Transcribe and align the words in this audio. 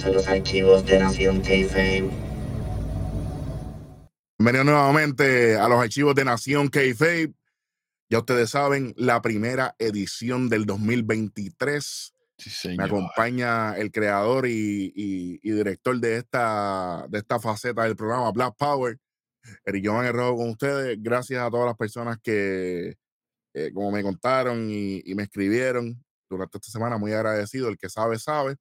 Son 0.00 0.14
los 0.14 0.28
archivos 0.28 0.86
de 0.86 0.98
Nación 0.98 1.42
K-Fame. 1.42 2.08
Bienvenidos 4.38 4.64
nuevamente 4.64 5.58
a 5.58 5.68
los 5.68 5.78
archivos 5.78 6.14
de 6.14 6.24
Nación 6.24 6.68
K-Fame. 6.68 7.34
Ya 8.08 8.20
ustedes 8.20 8.48
saben, 8.48 8.94
la 8.96 9.20
primera 9.20 9.74
edición 9.78 10.48
del 10.48 10.64
2023. 10.64 12.14
Me 12.78 12.84
acompaña 12.84 13.76
el 13.76 13.92
creador 13.92 14.46
y, 14.46 14.90
y, 14.96 15.50
director 15.50 16.00
de 16.00 16.16
esta, 16.16 17.04
de 17.10 17.18
esta 17.18 17.38
faceta 17.38 17.84
del 17.84 17.94
programa, 17.94 18.32
Black 18.32 18.54
Power, 18.56 18.98
Eric 19.66 19.86
Jovan 19.86 20.10
Rojo 20.14 20.38
con 20.38 20.48
ustedes. 20.48 20.96
Gracias 20.98 21.42
a 21.42 21.50
todas 21.50 21.66
las 21.66 21.76
personas 21.76 22.16
que, 22.22 22.96
eh, 23.52 23.70
como 23.74 23.90
me 23.90 24.02
contaron 24.02 24.66
y, 24.70 25.02
y, 25.04 25.14
me 25.14 25.24
escribieron 25.24 26.02
durante 26.30 26.56
esta 26.56 26.70
semana, 26.70 26.96
muy 26.96 27.12
agradecido. 27.12 27.68
El 27.68 27.76
que 27.76 27.90
sabe, 27.90 28.18
sabe. 28.18 28.56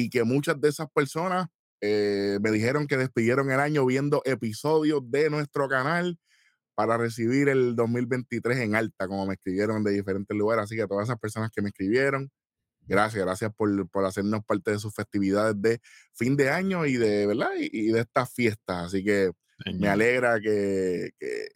Y 0.00 0.08
que 0.08 0.24
muchas 0.24 0.58
de 0.60 0.70
esas 0.70 0.90
personas 0.90 1.48
eh, 1.82 2.38
me 2.40 2.50
dijeron 2.50 2.86
que 2.86 2.96
despidieron 2.96 3.50
el 3.50 3.60
año 3.60 3.84
viendo 3.84 4.22
episodios 4.24 5.02
de 5.10 5.28
nuestro 5.28 5.68
canal 5.68 6.18
para 6.74 6.96
recibir 6.96 7.50
el 7.50 7.76
2023 7.76 8.58
en 8.60 8.76
alta, 8.76 9.06
como 9.06 9.26
me 9.26 9.34
escribieron 9.34 9.84
de 9.84 9.92
diferentes 9.92 10.34
lugares. 10.34 10.64
Así 10.64 10.76
que 10.76 10.82
a 10.82 10.86
todas 10.86 11.08
esas 11.08 11.18
personas 11.18 11.50
que 11.50 11.60
me 11.60 11.68
escribieron, 11.68 12.30
gracias, 12.86 13.22
gracias 13.22 13.52
por, 13.54 13.88
por 13.90 14.06
hacernos 14.06 14.42
parte 14.46 14.70
de 14.70 14.78
sus 14.78 14.94
festividades 14.94 15.60
de 15.60 15.80
fin 16.14 16.34
de 16.34 16.48
año 16.48 16.86
y 16.86 16.96
de, 16.96 17.26
¿verdad? 17.26 17.50
Y, 17.58 17.88
de 17.88 18.00
estas 18.00 18.32
fiestas. 18.32 18.86
Así 18.86 19.04
que 19.04 19.32
me 19.78 19.88
alegra 19.88 20.40
que, 20.40 21.10
que, 21.18 21.48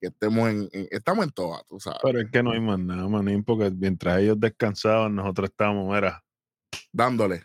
estemos 0.00 0.50
en, 0.50 0.68
estamos 0.90 1.24
en 1.24 1.30
todas, 1.30 1.64
tú 1.68 1.78
sabes. 1.78 2.00
Pero 2.02 2.20
es 2.20 2.30
que 2.32 2.42
no 2.42 2.50
hay 2.50 2.60
más 2.60 2.80
nada, 2.80 3.06
manín, 3.08 3.44
porque 3.44 3.70
mientras 3.70 4.18
ellos 4.18 4.40
descansaban, 4.40 5.14
nosotros 5.14 5.50
estábamos, 5.50 5.96
era 5.96 6.24
dándole. 6.92 7.44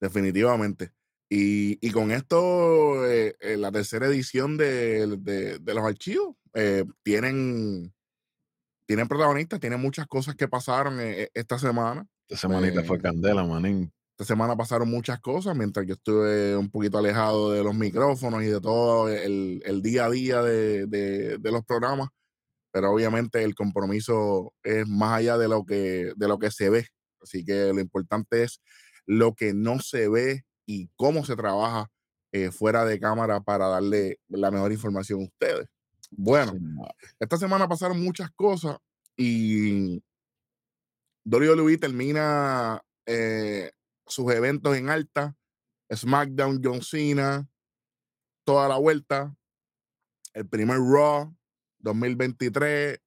Definitivamente. 0.00 0.92
Y, 1.30 1.90
con 1.90 2.10
esto, 2.10 3.06
eh, 3.06 3.36
eh, 3.40 3.56
la 3.58 3.70
tercera 3.70 4.06
edición 4.06 4.56
de, 4.56 5.18
de, 5.18 5.74
los 5.74 5.84
archivos 5.84 6.36
eh, 6.54 6.84
tienen, 7.02 7.92
tienen 8.86 9.08
protagonistas, 9.08 9.60
tienen 9.60 9.80
muchas 9.80 10.06
cosas 10.06 10.36
que 10.36 10.48
pasaron 10.48 10.98
esta 11.00 11.58
semana. 11.58 12.06
Esta 12.28 12.48
semanita 12.48 12.82
fue 12.82 12.98
candela, 13.00 13.44
manín. 13.44 13.92
Esta 14.12 14.34
semana 14.34 14.56
pasaron 14.56 14.90
muchas 14.90 15.20
cosas 15.20 15.54
mientras 15.54 15.86
yo 15.86 15.94
estuve 15.94 16.56
un 16.56 16.70
poquito 16.70 16.98
alejado 16.98 17.52
de 17.52 17.62
los 17.62 17.74
micrófonos 17.74 18.42
y 18.42 18.46
de 18.46 18.60
todo 18.60 19.08
el, 19.08 19.62
el 19.64 19.82
día 19.82 20.06
a 20.06 20.10
día 20.10 20.42
de, 20.42 20.86
de, 20.86 21.52
los 21.52 21.64
programas. 21.64 22.08
Pero 22.72 22.90
obviamente 22.90 23.44
el 23.44 23.54
compromiso 23.54 24.54
es 24.62 24.88
más 24.88 25.18
allá 25.18 25.38
de 25.38 25.48
lo 25.48 25.64
que, 25.64 26.12
de 26.16 26.28
lo 26.28 26.38
que 26.38 26.50
se 26.50 26.70
ve. 26.70 26.86
Así 27.22 27.44
que 27.44 27.72
lo 27.72 27.80
importante 27.80 28.42
es 28.42 28.60
lo 29.08 29.34
que 29.34 29.54
no 29.54 29.80
se 29.80 30.06
ve 30.08 30.44
y 30.66 30.90
cómo 30.94 31.24
se 31.24 31.34
trabaja 31.34 31.90
eh, 32.30 32.50
fuera 32.50 32.84
de 32.84 33.00
cámara 33.00 33.40
para 33.40 33.66
darle 33.66 34.20
la 34.28 34.50
mejor 34.50 34.70
información 34.70 35.20
a 35.20 35.24
ustedes. 35.24 35.66
Bueno, 36.10 36.52
esta 37.18 37.38
semana 37.38 37.66
pasaron 37.66 38.02
muchas 38.02 38.30
cosas 38.32 38.76
y 39.16 40.02
WWE 41.24 41.78
termina 41.78 42.82
eh, 43.06 43.72
sus 44.06 44.30
eventos 44.30 44.76
en 44.76 44.90
alta, 44.90 45.34
SmackDown, 45.92 46.60
John 46.62 46.82
Cena, 46.82 47.48
toda 48.44 48.68
la 48.68 48.76
vuelta, 48.76 49.34
el 50.34 50.46
primer 50.46 50.78
Raw 50.78 51.34
2023, 51.78 52.98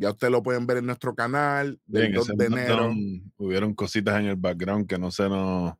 ya 0.00 0.10
ustedes 0.10 0.32
lo 0.32 0.42
pueden 0.42 0.66
ver 0.66 0.78
en 0.78 0.86
nuestro 0.86 1.14
canal 1.14 1.78
del 1.84 2.14
2 2.14 2.28
de 2.28 2.46
enero. 2.46 2.92
Hubieron 3.36 3.74
cositas 3.74 4.18
en 4.18 4.26
el 4.26 4.36
background 4.36 4.88
que 4.88 4.98
no 4.98 5.10
se 5.10 5.28
nos 5.28 5.74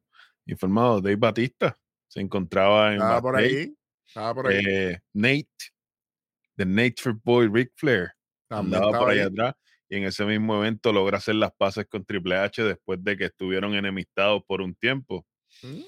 informado. 0.44 1.00
Dave 1.00 1.16
Batista 1.16 1.76
se 2.06 2.20
encontraba 2.20 2.88
en. 2.88 2.94
Estaba 2.94 3.22
por 3.22 3.36
ahí. 3.36 3.74
Estaba 4.06 4.34
por 4.34 4.48
ahí. 4.48 4.62
Eh, 4.68 4.98
Nate, 5.14 5.48
The 6.56 6.66
Nature 6.66 7.18
Boy 7.24 7.48
Ric 7.48 7.72
Flair, 7.76 8.10
andaba 8.50 8.98
por 8.98 9.10
ahí, 9.10 9.20
atrás. 9.20 9.54
Y 9.88 9.96
en 9.96 10.04
ese 10.04 10.24
mismo 10.26 10.56
evento 10.58 10.92
logra 10.92 11.16
hacer 11.16 11.36
las 11.36 11.52
paces 11.52 11.86
con 11.86 12.04
Triple 12.04 12.36
H 12.36 12.62
después 12.62 13.02
de 13.02 13.16
que 13.16 13.24
estuvieron 13.24 13.74
enemistados 13.74 14.42
por 14.46 14.60
un 14.60 14.74
tiempo. 14.74 15.26
¿Mm? 15.62 15.80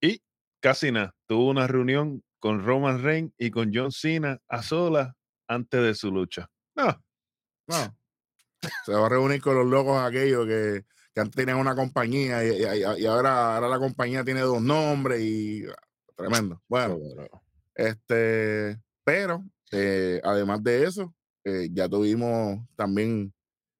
Y 0.00 0.22
casi 0.60 0.90
nada, 0.90 1.14
tuvo 1.26 1.50
una 1.50 1.68
reunión 1.68 2.22
con 2.40 2.64
Roman 2.64 3.02
Reigns 3.02 3.32
y 3.38 3.50
con 3.50 3.70
John 3.72 3.92
Cena 3.92 4.38
a 4.48 4.62
solas 4.62 5.14
antes 5.48 5.80
de 5.80 5.94
su 5.94 6.10
lucha. 6.10 6.50
No. 6.74 7.05
No. 7.66 7.96
Se 8.84 8.92
va 8.92 9.06
a 9.06 9.08
reunir 9.08 9.40
con 9.40 9.54
los 9.54 9.66
locos 9.66 10.00
aquellos 10.00 10.46
que, 10.46 10.84
que 11.16 11.20
antes 11.20 11.34
tenían 11.34 11.58
una 11.58 11.74
compañía 11.74 12.44
y, 12.44 13.06
ahora, 13.06 13.54
ahora 13.54 13.68
la 13.68 13.78
compañía 13.78 14.22
tiene 14.22 14.40
dos 14.40 14.60
nombres 14.60 15.20
y 15.22 15.64
ah, 15.66 15.74
tremendo. 16.14 16.62
Bueno, 16.68 16.98
este, 17.74 18.78
pero 19.02 19.42
eh, 19.72 20.20
además 20.22 20.62
de 20.62 20.84
eso, 20.84 21.14
eh, 21.44 21.68
ya 21.72 21.88
tuvimos 21.88 22.58
también 22.76 23.32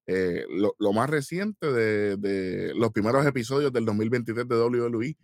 eh, 0.07 0.45
lo, 0.49 0.93
más 0.93 1.09
reciente 1.09 1.71
de, 1.71 2.73
los 2.75 2.91
primeros 2.91 3.25
episodios 3.25 3.71
del 3.71 3.85
2023 3.85 4.47
de 4.47 4.55
WWE. 4.55 5.17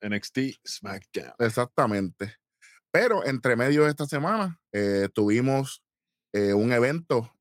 NXT 0.00 0.38
SmackDown. 0.66 1.32
Exactamente. 1.38 2.34
Pero 2.90 3.26
entre 3.26 3.56
medio 3.56 3.84
de 3.84 3.90
esta 3.90 4.06
semana 4.06 4.58
tuvimos 5.12 5.82
un 6.32 6.72
evento, 6.72 7.32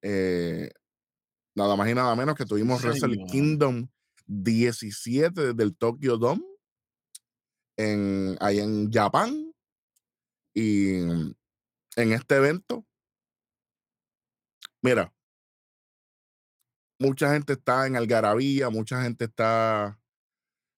nada 1.55 1.75
más 1.75 1.89
y 1.89 1.93
nada 1.93 2.15
menos 2.15 2.35
que 2.35 2.45
tuvimos 2.45 2.83
Wrestle 2.83 3.17
Kingdom 3.29 3.87
17 4.27 5.53
del 5.53 5.75
Tokyo 5.75 6.17
Dome, 6.17 6.43
en, 7.77 8.37
ahí 8.39 8.59
en 8.59 8.91
Japón. 8.91 9.53
Y 10.53 10.97
en 10.97 11.35
este 11.95 12.35
evento, 12.35 12.85
mira, 14.81 15.13
mucha 16.99 17.31
gente 17.31 17.53
está 17.53 17.85
en 17.85 17.95
algarabía, 17.95 18.69
mucha 18.69 19.03
gente 19.03 19.25
está, 19.25 19.99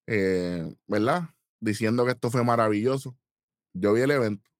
eh, 0.06 0.76
¿verdad? 0.86 1.30
Diciendo 1.60 2.04
que 2.04 2.12
esto 2.12 2.30
fue 2.30 2.44
maravilloso. 2.44 3.18
Yo 3.72 3.94
vi 3.94 4.02
el 4.02 4.10
evento. 4.10 4.50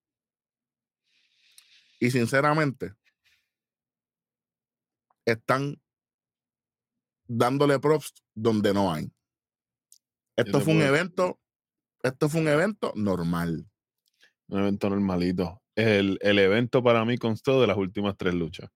Y 1.98 2.10
sinceramente, 2.10 2.94
están 5.32 5.80
dándole 7.26 7.78
props 7.78 8.12
donde 8.34 8.74
no 8.74 8.92
hay. 8.92 9.12
Esto 10.36 10.60
fue 10.60 10.74
un 10.74 10.82
evento, 10.82 11.38
esto 12.02 12.28
fue 12.28 12.40
un 12.40 12.48
evento 12.48 12.92
normal. 12.96 13.66
Un 14.48 14.60
evento 14.60 14.90
normalito. 14.90 15.62
El, 15.76 16.18
el 16.22 16.38
evento 16.38 16.82
para 16.82 17.04
mí 17.04 17.18
constó 17.18 17.60
de 17.60 17.66
las 17.66 17.76
últimas 17.76 18.16
tres 18.16 18.34
luchas. 18.34 18.70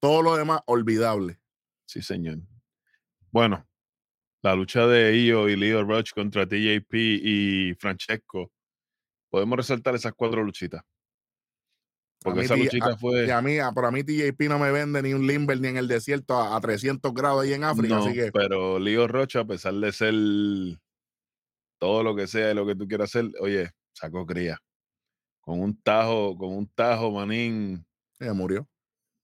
Todo 0.00 0.22
lo 0.22 0.36
demás, 0.36 0.60
olvidable. 0.66 1.40
Sí, 1.86 2.02
señor. 2.02 2.38
Bueno, 3.30 3.66
la 4.42 4.54
lucha 4.54 4.86
de 4.86 5.16
Io 5.18 5.48
y 5.48 5.56
Leo 5.56 5.84
Rush 5.84 6.12
contra 6.12 6.46
TJP 6.46 6.94
y 6.94 7.74
Francesco. 7.74 8.52
Podemos 9.28 9.56
resaltar 9.56 9.94
esas 9.94 10.12
cuatro 10.14 10.42
luchitas. 10.42 10.82
Porque 12.26 12.40
esa 12.40 12.56
luchita 12.56 12.96
fue. 12.96 13.24
Y 13.24 13.30
a 13.30 13.40
mí, 13.40 13.58
para 13.72 13.92
mí, 13.92 14.02
TJP 14.02 14.48
no 14.48 14.58
me 14.58 14.72
vende 14.72 15.00
ni 15.00 15.14
un 15.14 15.28
Limber 15.28 15.60
ni 15.60 15.68
en 15.68 15.76
el 15.76 15.86
desierto 15.86 16.42
a, 16.42 16.60
300 16.60 17.14
grados 17.14 17.44
ahí 17.44 17.52
en 17.52 17.62
África. 17.62 17.98
así 17.98 18.12
que... 18.12 18.32
Pero 18.32 18.80
Leo 18.80 19.06
Rocha, 19.06 19.40
a 19.40 19.46
pesar 19.46 19.74
de 19.74 19.92
ser 19.92 20.14
todo 21.78 22.02
lo 22.02 22.16
que 22.16 22.26
sea 22.26 22.50
y 22.50 22.54
lo 22.54 22.66
que 22.66 22.74
tú 22.74 22.88
quieras 22.88 23.14
hacer, 23.14 23.30
oye, 23.38 23.70
sacó 23.92 24.26
cría. 24.26 24.60
Con 25.40 25.60
un 25.60 25.80
tajo, 25.80 26.36
con 26.36 26.52
un 26.52 26.66
tajo, 26.66 27.12
manín. 27.12 27.86
Ya 28.18 28.32
murió. 28.32 28.68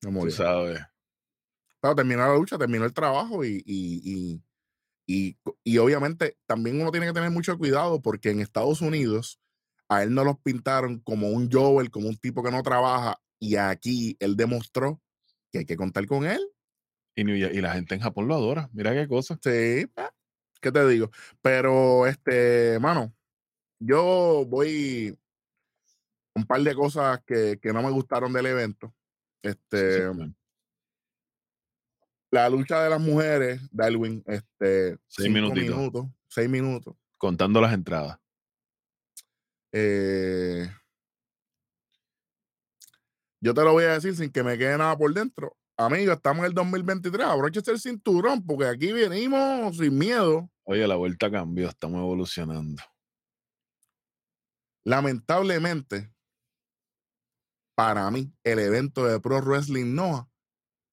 Ya 0.01 0.11
murió. 0.11 0.31
Tú 0.31 0.37
sabes. 0.37 0.81
Pero 1.81 1.97
terminó 1.97 2.21
la 2.21 2.37
lucha, 2.37 2.57
terminó 2.57 2.85
el 2.85 2.95
trabajo 2.95 3.45
y, 3.45 3.65
y, 3.67 4.41
y, 5.09 5.37
y, 5.65 5.79
obviamente 5.79 6.37
también 6.47 6.81
uno 6.81 6.93
tiene 6.93 7.07
que 7.07 7.13
tener 7.13 7.33
mucho 7.33 7.59
cuidado 7.59 8.01
porque 8.01 8.31
en 8.31 8.39
Estados 8.39 8.81
Unidos 8.81 9.41
a 9.95 10.03
él 10.03 10.15
no 10.15 10.25
los 10.25 10.39
pintaron 10.39 11.01
como 11.01 11.29
un 11.29 11.51
Joel, 11.51 11.91
como 11.91 12.09
un 12.09 12.17
tipo 12.17 12.43
que 12.43 12.51
no 12.51 12.63
trabaja, 12.63 13.21
y 13.39 13.57
aquí 13.57 14.17
él 14.21 14.37
demostró 14.37 15.01
que 15.51 15.61
hay 15.61 15.65
que 15.65 15.77
contar 15.77 16.07
con 16.07 16.25
él. 16.25 16.41
Y, 17.15 17.31
y 17.31 17.61
la 17.61 17.75
gente 17.75 17.95
en 17.95 18.01
Japón 18.01 18.29
lo 18.29 18.35
adora, 18.35 18.71
mira 18.73 18.95
qué 18.95 19.07
cosa. 19.07 19.39
Sí, 19.43 19.87
¿qué 20.61 20.73
te 20.73 20.87
digo? 20.89 21.11
Pero, 21.43 22.07
este, 22.07 22.79
mano, 22.81 23.15
yo 23.79 24.47
voy 24.47 25.19
un 26.35 26.47
par 26.47 26.63
de 26.63 26.75
cosas 26.75 27.21
que, 27.27 27.59
no 27.65 27.83
me 27.83 27.91
gustaron 27.91 28.33
del 28.33 28.47
evento. 28.47 28.95
Este, 29.43 30.09
la 32.31 32.49
lucha 32.49 32.83
de 32.83 32.91
las 32.91 33.01
mujeres, 33.01 33.61
Darwin, 33.71 34.23
este, 34.27 34.97
seis 35.07 35.31
minutos, 35.31 36.07
seis 36.29 36.49
minutos. 36.49 36.95
Contando 37.19 37.61
las 37.61 37.75
entradas. 37.75 38.19
Eh, 39.73 40.71
yo 43.41 43.55
te 43.55 43.65
lo 43.65 43.73
voy 43.73 43.85
a 43.85 43.95
decir 43.95 44.15
sin 44.15 44.31
que 44.31 44.43
me 44.43 44.57
quede 44.57 44.79
nada 44.79 44.97
por 44.97 45.13
dentro. 45.13 45.57
Amigo, 45.77 46.13
estamos 46.13 46.41
en 46.41 46.47
el 46.47 46.55
2023. 46.55 47.27
Abróchese 47.27 47.71
el 47.73 47.81
cinturón 47.81 48.45
porque 48.47 48.67
aquí 48.67 48.93
venimos 48.93 49.77
sin 49.77 49.99
miedo. 49.99 50.51
Oye, 50.65 50.87
la 50.87 50.97
vuelta 50.97 51.31
cambió, 51.31 51.69
estamos 51.69 51.99
evolucionando. 52.01 52.83
Lamentablemente, 54.85 56.13
para 57.75 58.11
mí, 58.11 58.33
el 58.45 58.59
evento 58.59 59.07
de 59.07 59.19
Pro 59.19 59.41
Wrestling 59.41 59.95
Noah 59.95 60.29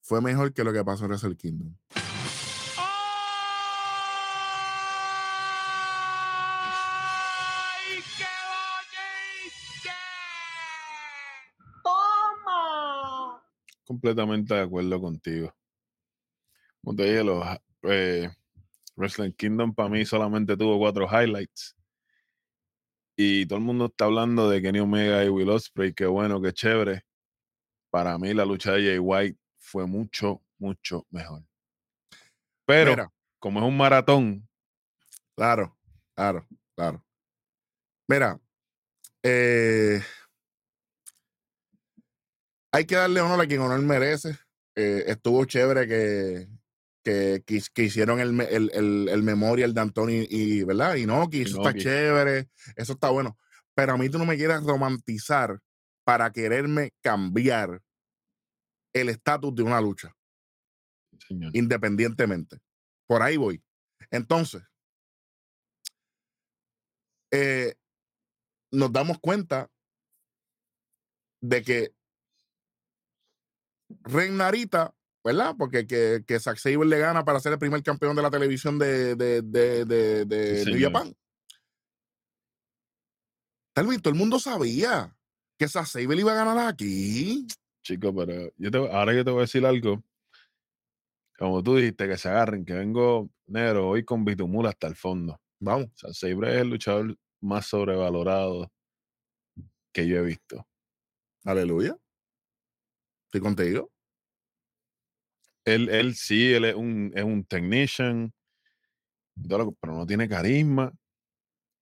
fue 0.01 0.21
mejor 0.21 0.53
que 0.53 0.63
lo 0.63 0.73
que 0.73 0.83
pasó 0.83 1.05
en 1.05 1.11
Wrestle 1.11 1.35
Kingdom. 1.35 1.75
Completamente 13.89 14.53
de 14.53 14.61
acuerdo 14.61 15.01
contigo. 15.01 15.51
Como 16.79 16.95
te 16.95 17.05
dije, 17.05 17.23
los, 17.23 17.43
eh, 17.89 18.29
Wrestling 18.95 19.31
Kingdom 19.31 19.73
para 19.73 19.89
mí 19.89 20.05
solamente 20.05 20.55
tuvo 20.55 20.77
cuatro 20.77 21.07
highlights. 21.07 21.75
Y 23.17 23.47
todo 23.47 23.57
el 23.57 23.65
mundo 23.65 23.87
está 23.87 24.05
hablando 24.05 24.47
de 24.47 24.61
Kenny 24.61 24.79
Omega 24.79 25.25
y 25.25 25.29
Will 25.29 25.49
Ospreay, 25.49 25.93
qué 25.93 26.05
bueno, 26.05 26.39
qué 26.39 26.53
chévere. 26.53 27.01
Para 27.89 28.15
mí 28.19 28.31
la 28.35 28.45
lucha 28.45 28.73
de 28.73 28.83
Jay 28.83 28.99
White 28.99 29.39
fue 29.57 29.87
mucho, 29.87 30.43
mucho 30.59 31.07
mejor. 31.09 31.43
Pero 32.65 33.11
como 33.39 33.59
es 33.59 33.65
un 33.65 33.75
maratón. 33.75 34.47
Claro, 35.35 35.75
claro, 36.13 36.47
claro. 36.75 37.03
Mira, 38.07 38.39
eh, 39.23 39.99
hay 42.71 42.85
que 42.85 42.95
darle 42.95 43.21
honor 43.21 43.41
a 43.41 43.47
quien 43.47 43.61
honor 43.61 43.81
merece. 43.81 44.37
Eh, 44.75 45.05
estuvo 45.07 45.45
chévere 45.45 45.87
que, 45.87 46.47
que, 47.03 47.43
que, 47.73 47.83
hicieron 47.83 48.19
el, 48.19 48.39
el, 48.41 49.09
el, 49.09 49.23
memorial 49.23 49.73
de 49.73 49.81
Anthony 49.81 50.25
y, 50.29 50.63
¿verdad? 50.63 50.95
Y 50.95 51.05
no, 51.05 51.29
que 51.29 51.41
eso 51.41 51.61
está 51.61 51.77
chévere, 51.77 52.49
eso 52.75 52.93
está 52.93 53.09
bueno. 53.09 53.37
Pero 53.75 53.93
a 53.93 53.97
mí 53.97 54.09
tú 54.09 54.17
no 54.17 54.25
me 54.25 54.37
quieras 54.37 54.63
romantizar 54.63 55.59
para 56.03 56.31
quererme 56.31 56.91
cambiar 57.01 57.81
el 58.93 59.09
estatus 59.09 59.55
de 59.55 59.63
una 59.63 59.81
lucha. 59.81 60.15
Independientemente. 61.53 62.59
Por 63.07 63.21
ahí 63.21 63.37
voy. 63.37 63.61
Entonces, 64.11 64.63
eh, 67.31 67.75
nos 68.71 68.91
damos 68.91 69.19
cuenta 69.19 69.69
de 71.41 71.63
que 71.63 71.93
Reinarita, 74.03 74.93
¿verdad? 75.23 75.55
Porque 75.57 75.87
que, 75.87 76.23
que 76.25 76.39
Zack 76.39 76.57
Saber 76.57 76.85
le 76.85 76.99
gana 76.99 77.25
para 77.25 77.39
ser 77.39 77.53
el 77.53 77.59
primer 77.59 77.83
campeón 77.83 78.15
de 78.15 78.21
la 78.21 78.31
televisión 78.31 78.77
de, 78.79 79.15
de, 79.15 79.41
de, 79.41 79.85
de, 79.85 80.25
de 80.25 80.65
New 80.65 80.79
Japan. 80.79 81.15
Tal 83.73 83.87
vez 83.87 84.01
todo 84.01 84.13
el 84.13 84.19
mundo 84.19 84.39
sabía 84.39 85.15
que 85.57 85.67
Zack 85.67 85.85
Saber 85.85 86.17
iba 86.19 86.31
a 86.31 86.45
ganar 86.45 86.67
aquí. 86.67 87.47
Chico, 87.83 88.13
pero 88.13 88.51
yo 88.57 88.71
te, 88.71 88.77
ahora 88.77 89.13
yo 89.13 89.23
te 89.23 89.31
voy 89.31 89.39
a 89.39 89.41
decir 89.41 89.65
algo. 89.65 90.03
Como 91.37 91.63
tú 91.63 91.77
dijiste, 91.77 92.07
que 92.07 92.17
se 92.17 92.27
agarren, 92.27 92.65
que 92.65 92.73
vengo 92.73 93.29
negro 93.47 93.87
hoy 93.87 94.03
con 94.03 94.25
Bitumul 94.25 94.67
hasta 94.67 94.87
el 94.87 94.95
fondo. 94.95 95.39
Vamos. 95.59 95.89
Zack 95.97 96.13
Saber 96.13 96.49
es 96.49 96.61
el 96.61 96.69
luchador 96.69 97.17
más 97.41 97.67
sobrevalorado 97.67 98.71
que 99.93 100.07
yo 100.07 100.17
he 100.17 100.21
visto. 100.21 100.67
Aleluya. 101.45 101.97
Estoy 103.29 103.41
contigo. 103.41 103.91
Él, 105.63 105.87
él 105.89 106.15
sí, 106.15 106.51
él 106.51 106.65
es 106.65 106.73
un, 106.73 107.11
es 107.13 107.23
un 107.23 107.43
technician, 107.45 108.33
pero 109.47 109.71
no 109.83 110.07
tiene 110.07 110.27
carisma. 110.27 110.91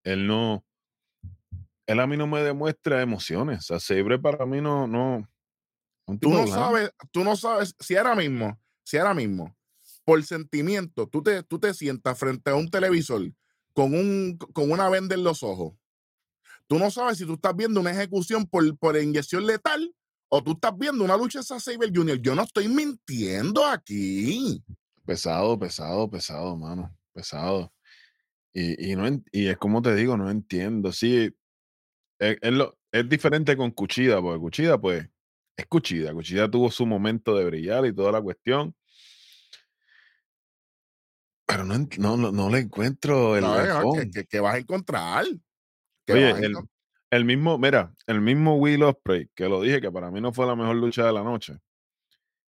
Él 0.04 0.26
no. 0.26 0.62
Él 1.86 2.00
a 2.00 2.06
mí 2.06 2.18
no 2.18 2.26
me 2.26 2.42
demuestra 2.42 3.00
emociones. 3.00 3.60
O 3.60 3.62
sea, 3.62 3.80
Sebre 3.80 4.18
para 4.18 4.44
mí 4.44 4.60
no. 4.60 4.86
no 4.86 5.26
tú 6.20 6.28
no 6.28 6.46
sabes, 6.46 6.90
tú 7.10 7.24
no 7.24 7.34
sabes, 7.34 7.74
si 7.80 7.96
ahora 7.96 8.14
mismo, 8.14 8.60
si 8.84 8.98
ahora 8.98 9.14
mismo, 9.14 9.56
por 10.04 10.22
sentimiento, 10.22 11.08
tú 11.08 11.22
te, 11.22 11.42
tú 11.44 11.58
te 11.58 11.72
sientas 11.72 12.18
frente 12.18 12.50
a 12.50 12.56
un 12.56 12.70
televisor 12.70 13.22
con, 13.72 13.94
un, 13.94 14.36
con 14.36 14.70
una 14.70 14.90
venda 14.90 15.14
en 15.14 15.24
los 15.24 15.42
ojos. 15.42 15.74
Tú 16.66 16.78
no 16.78 16.90
sabes 16.90 17.16
si 17.16 17.24
tú 17.24 17.34
estás 17.34 17.56
viendo 17.56 17.80
una 17.80 17.92
ejecución 17.92 18.44
por, 18.44 18.76
por 18.76 18.98
inyección 18.98 19.46
letal 19.46 19.94
o 20.28 20.42
tú 20.42 20.52
estás 20.52 20.76
viendo 20.76 21.04
una 21.04 21.16
lucha 21.16 21.40
de 21.40 21.44
Saber 21.44 21.90
Junior. 21.94 22.18
Yo 22.20 22.34
no 22.34 22.42
estoy 22.42 22.68
mintiendo 22.68 23.64
aquí. 23.64 24.62
Pesado, 25.04 25.58
pesado, 25.58 26.10
pesado, 26.10 26.56
mano. 26.56 26.94
Pesado. 27.12 27.72
Y, 28.52 28.92
y, 28.92 28.96
no, 28.96 29.06
y 29.32 29.46
es 29.46 29.56
como 29.56 29.80
te 29.80 29.94
digo, 29.94 30.16
no 30.16 30.30
entiendo. 30.30 30.92
Sí, 30.92 31.34
es, 32.18 32.38
lo, 32.42 32.78
es 32.92 33.08
diferente 33.08 33.56
con 33.56 33.70
Cuchida, 33.70 34.20
porque 34.20 34.40
Cuchida, 34.40 34.78
pues, 34.78 35.08
es 35.56 35.66
Cuchida. 35.66 36.12
Cuchida 36.12 36.50
tuvo 36.50 36.70
su 36.70 36.84
momento 36.84 37.36
de 37.36 37.44
brillar 37.44 37.86
y 37.86 37.94
toda 37.94 38.12
la 38.12 38.20
cuestión. 38.20 38.74
Pero 41.46 41.64
no, 41.64 41.78
no, 41.98 42.30
no, 42.30 42.50
le 42.50 42.58
encuentro 42.58 43.34
el. 43.36 43.42
No, 43.42 43.92
que, 44.28 44.40
vas 44.40 44.56
a 44.56 44.58
encontrar. 44.58 45.24
Oye, 46.06 46.30
el, 46.30 46.54
el 47.10 47.24
mismo, 47.24 47.58
mira, 47.58 47.92
el 48.06 48.20
mismo 48.20 48.56
Will 48.56 48.82
Ospreay, 48.82 49.28
que 49.34 49.48
lo 49.48 49.62
dije 49.62 49.80
que 49.80 49.90
para 49.90 50.10
mí 50.10 50.20
no 50.20 50.32
fue 50.32 50.46
la 50.46 50.56
mejor 50.56 50.76
lucha 50.76 51.06
de 51.06 51.12
la 51.12 51.22
noche, 51.22 51.58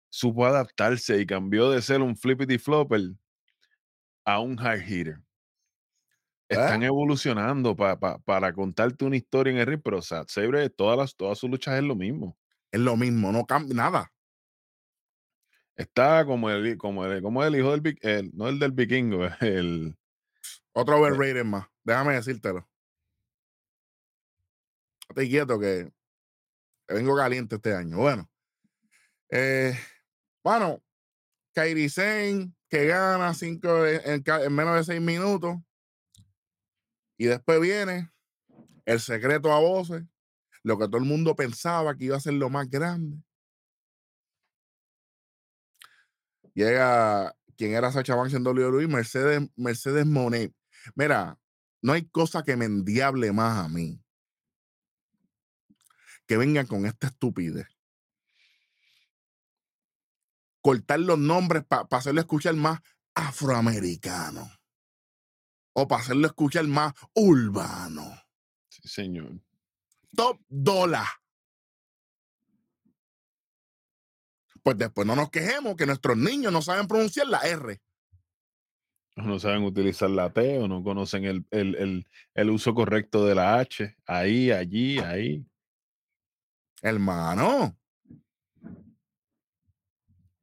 supo 0.09 0.45
adaptarse 0.45 1.19
y 1.19 1.25
cambió 1.25 1.69
de 1.69 1.81
ser 1.81 2.01
un 2.01 2.15
flippity 2.15 2.57
flopper 2.57 3.01
a 4.25 4.39
un 4.39 4.59
hard 4.59 4.81
hitter. 4.81 5.19
Están 6.47 6.83
ah. 6.83 6.85
evolucionando 6.85 7.75
para 7.75 8.53
contarte 8.53 9.03
una 9.03 9.17
historia 9.17 9.51
en 9.51 9.57
el 9.57 9.65
ring, 9.65 9.81
pero 9.83 9.97
o 9.97 10.01
sea, 10.01 10.23
Sabre, 10.27 10.69
todas, 10.69 10.97
las, 10.97 11.15
todas 11.15 11.39
sus 11.39 11.49
luchas 11.49 11.75
es 11.75 11.83
lo 11.83 11.95
mismo. 11.95 12.37
Es 12.71 12.79
lo 12.79 12.95
mismo, 12.95 13.31
no 13.31 13.45
cambia 13.45 13.75
nada. 13.75 14.11
Está 15.75 16.25
como 16.25 16.49
el, 16.49 16.77
como 16.77 17.05
el, 17.05 17.21
como 17.21 17.43
el 17.43 17.55
hijo 17.55 17.75
del, 17.75 17.97
el, 18.01 18.31
no 18.33 18.47
el 18.47 18.59
del 18.59 18.71
vikingo, 18.71 19.25
el... 19.41 19.97
Otro 20.73 20.95
eh 20.95 20.99
overrated 20.99 21.43
más, 21.43 21.67
déjame 21.83 22.13
decírtelo. 22.13 22.67
Estoy 25.09 25.29
quieto 25.29 25.59
que, 25.59 25.91
vengo 26.87 27.15
caliente 27.15 27.55
este 27.55 27.73
año. 27.73 27.97
Bueno, 27.97 28.29
eh, 29.29 29.77
bueno, 30.43 30.83
Kairi 31.53 31.87
que 32.69 32.85
gana 32.87 33.33
cinco 33.33 33.85
en, 33.85 34.23
menos 34.53 34.75
de 34.75 34.83
seis 34.83 35.01
minutos. 35.01 35.57
Y 37.17 37.25
después 37.25 37.61
viene 37.61 38.11
el 38.85 38.99
secreto 38.99 39.53
a 39.53 39.59
voces, 39.59 40.03
lo 40.63 40.77
que 40.77 40.85
todo 40.85 40.97
el 40.97 41.05
mundo 41.05 41.35
pensaba 41.35 41.95
que 41.95 42.05
iba 42.05 42.17
a 42.17 42.19
ser 42.19 42.33
lo 42.33 42.49
más 42.49 42.69
grande. 42.69 43.23
Llega 46.53 47.35
quien 47.57 47.73
era 47.73 47.91
Sacha 47.91 48.15
Banks 48.15 48.33
en 48.33 48.45
WWE, 48.45 48.87
Mercedes, 48.87 49.49
Mercedes 49.55 50.05
Monet. 50.05 50.53
Mira, 50.95 51.39
no 51.81 51.93
hay 51.93 52.07
cosa 52.09 52.43
que 52.43 52.57
me 52.57 52.65
endiable 52.65 53.31
más 53.31 53.65
a 53.65 53.69
mí 53.69 54.04
que 56.27 56.37
vengan 56.37 56.65
con 56.65 56.85
esta 56.85 57.07
estupidez. 57.07 57.67
Cortar 60.61 60.99
los 60.99 61.19
nombres 61.19 61.63
para 61.65 61.87
hacerlo 61.91 62.21
escuchar 62.21 62.55
más 62.55 62.79
afroamericano. 63.13 64.49
O 65.73 65.87
para 65.87 66.01
hacerlo 66.01 66.27
escuchar 66.27 66.65
más 66.65 66.93
urbano. 67.13 68.03
Sí, 68.69 68.87
señor. 68.87 69.39
Top 70.15 70.41
dólar. 70.47 71.05
Pues 74.63 74.77
después 74.77 75.05
no 75.05 75.15
nos 75.15 75.29
quejemos 75.29 75.75
que 75.75 75.85
nuestros 75.85 76.17
niños 76.17 76.51
no 76.51 76.61
saben 76.61 76.87
pronunciar 76.87 77.27
la 77.27 77.39
R. 77.41 77.79
No 79.17 79.39
saben 79.39 79.63
utilizar 79.63 80.09
la 80.09 80.33
T 80.33 80.57
o 80.57 80.67
no 80.67 80.83
conocen 80.83 81.25
el, 81.25 82.05
el 82.33 82.49
uso 82.49 82.73
correcto 82.73 83.25
de 83.25 83.35
la 83.35 83.59
H. 83.59 83.95
Ahí, 84.05 84.51
allí, 84.51 84.97
ahí. 84.99 85.45
Hermano. 86.85 87.75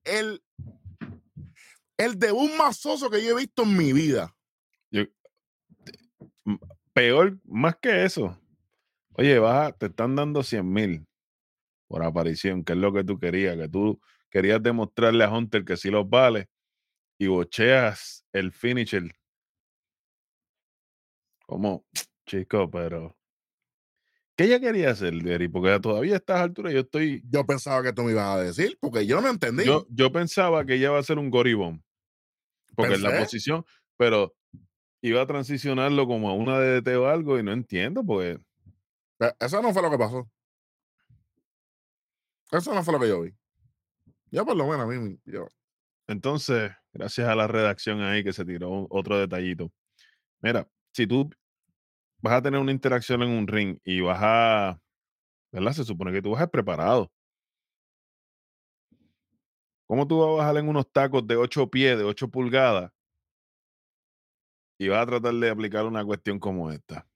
El, 0.03 0.43
el 1.97 2.19
debut 2.19 2.51
más 2.59 2.83
que 2.83 3.25
yo 3.25 3.31
he 3.31 3.41
visto 3.43 3.63
en 3.63 3.77
mi 3.77 3.93
vida. 3.93 4.35
peor, 6.93 7.39
más 7.45 7.77
que 7.77 8.05
eso. 8.05 8.37
Oye, 9.13 9.39
baja, 9.39 9.71
te 9.71 9.87
están 9.87 10.17
dando 10.17 10.43
100 10.43 10.73
mil 10.73 11.07
por 11.87 12.03
aparición, 12.03 12.65
que 12.65 12.73
es 12.73 12.79
lo 12.81 12.93
que 12.93 13.05
tú 13.05 13.21
querías, 13.21 13.57
que 13.57 13.69
tú 13.69 14.01
querías 14.29 14.61
demostrarle 14.61 15.23
a 15.23 15.31
Hunter 15.31 15.65
que 15.65 15.77
sí 15.77 15.91
los 15.91 16.11
vale 16.11 16.49
y 17.19 17.29
bocheas 17.29 18.27
el 18.33 18.51
finisher. 18.51 19.15
Como, 21.47 21.87
chico, 22.27 22.69
pero 22.69 23.17
¿Qué 24.43 24.47
ella 24.47 24.59
quería 24.59 24.91
hacer, 24.91 25.15
Derry? 25.23 25.47
Porque 25.47 25.79
todavía 25.79 26.15
a 26.15 26.17
estas 26.17 26.41
alturas 26.41 26.73
yo 26.73 26.81
estoy. 26.81 27.23
Yo 27.31 27.47
pensaba 27.47 27.81
que 27.81 27.93
tú 27.93 28.03
me 28.03 28.11
ibas 28.11 28.27
a 28.27 28.41
decir, 28.41 28.77
porque 28.81 29.07
yo 29.07 29.21
no 29.21 29.29
entendí. 29.29 29.65
Yo, 29.65 29.87
yo 29.89 30.11
pensaba 30.11 30.65
que 30.67 30.75
ella 30.75 30.91
va 30.91 30.99
a 30.99 31.05
ser 31.05 31.21
un 31.21 31.31
goribón. 31.31 31.85
Porque 32.75 32.95
en 32.95 33.05
la 33.05 33.21
posición, 33.21 33.65
pero 33.97 34.35
iba 35.01 35.23
a 35.23 35.27
transicionarlo 35.27 36.09
como 36.09 36.29
a 36.29 36.35
una 36.35 36.59
DDT 36.59 36.89
o 36.97 37.07
algo 37.07 37.39
y 37.39 37.45
no 37.45 37.53
entiendo, 37.53 38.05
pues. 38.05 38.37
Eso 39.39 39.63
no 39.63 39.73
fue 39.73 39.83
lo 39.83 39.93
que 39.93 39.99
pasó. 39.99 40.29
Eso 42.51 42.75
no 42.75 42.83
fue 42.83 42.95
lo 42.95 42.99
que 42.99 43.09
yo 43.09 43.21
vi. 43.21 43.33
Ya 44.33 44.45
por 44.45 44.57
lo 44.57 44.67
menos 44.67 44.81
a 44.81 44.87
mí. 44.87 45.21
Yo. 45.25 45.47
Entonces, 46.09 46.73
gracias 46.93 47.29
a 47.29 47.37
la 47.37 47.47
redacción 47.47 48.01
ahí 48.01 48.25
que 48.25 48.33
se 48.33 48.45
tiró 48.45 48.89
otro 48.91 49.21
detallito. 49.21 49.71
Mira, 50.41 50.69
si 50.93 51.07
tú 51.07 51.31
vas 52.23 52.35
a 52.35 52.43
tener 52.43 52.61
una 52.61 52.73
interacción 52.73 53.23
en 53.23 53.31
un 53.31 53.47
ring 53.47 53.79
y 53.85 54.01
vas 54.01 54.19
a, 54.23 54.81
¿verdad? 55.51 55.73
Se 55.73 55.85
supone 55.85 56.13
que 56.13 56.23
tú 56.23 56.31
vas 56.31 56.41
a 56.41 56.45
estar 56.45 56.51
preparado. 56.51 57.13
¿Cómo 59.87 60.07
tú 60.07 60.21
vas 60.21 60.29
a 60.29 60.37
bajar 60.37 60.57
en 60.57 60.69
unos 60.69 60.91
tacos 60.91 61.27
de 61.27 61.37
8 61.37 61.69
pies, 61.69 61.99
de 61.99 62.05
8 62.05 62.29
pulgadas? 62.29 62.93
Y 64.79 64.89
vas 64.89 65.03
a 65.03 65.07
tratar 65.07 65.35
de 65.35 65.51
aplicar 65.51 65.85
una 65.85 66.05
cuestión 66.05 66.39
como 66.39 66.71
esta. 66.71 67.07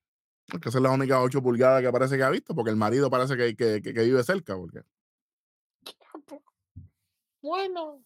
Porque 0.48 0.68
esa 0.68 0.78
es 0.78 0.82
la 0.82 0.90
única 0.90 1.22
8 1.22 1.40
pulgadas 1.40 1.82
que 1.82 1.90
parece 1.90 2.16
que 2.16 2.25
ha 2.25 2.30
visto, 2.30 2.54
porque 2.54 2.70
el 2.70 2.76
marido 2.76 3.08
parece 3.08 3.36
que, 3.36 3.56
que, 3.56 3.80
que, 3.80 3.92
vive 3.92 4.22
cerca. 4.25 4.56
Porque... 4.56 4.82
Bueno. 7.40 8.04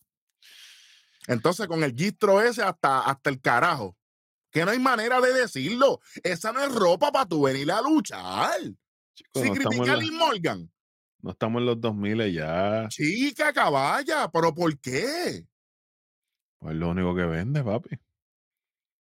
Entonces, 1.26 1.66
con 1.66 1.82
el 1.82 1.94
gistro 1.94 2.40
ese 2.40 2.62
hasta, 2.62 3.00
hasta 3.00 3.30
el 3.30 3.40
carajo 3.40 3.96
que 4.50 4.64
no 4.64 4.70
hay 4.70 4.78
manera 4.78 5.20
de 5.20 5.32
decirlo. 5.32 6.00
Esa 6.22 6.52
no 6.52 6.62
es 6.62 6.74
ropa 6.74 7.12
para 7.12 7.26
tú 7.26 7.42
venir 7.42 7.70
a 7.70 7.80
luchar. 7.80 8.60
si 9.34 9.50
no 9.50 9.54
critica 9.54 9.92
a 9.92 9.96
Lee 9.96 10.10
Morgan. 10.10 10.70
No 11.22 11.32
estamos 11.32 11.60
en 11.60 11.66
los 11.66 11.80
2000 11.80 12.32
ya. 12.32 12.86
Chica, 12.88 13.52
caballa, 13.52 14.30
pero 14.30 14.54
¿por 14.54 14.78
qué? 14.78 15.46
Pues 16.58 16.76
lo 16.76 16.90
único 16.90 17.14
que 17.14 17.24
vende, 17.24 17.62
papi. 17.62 17.98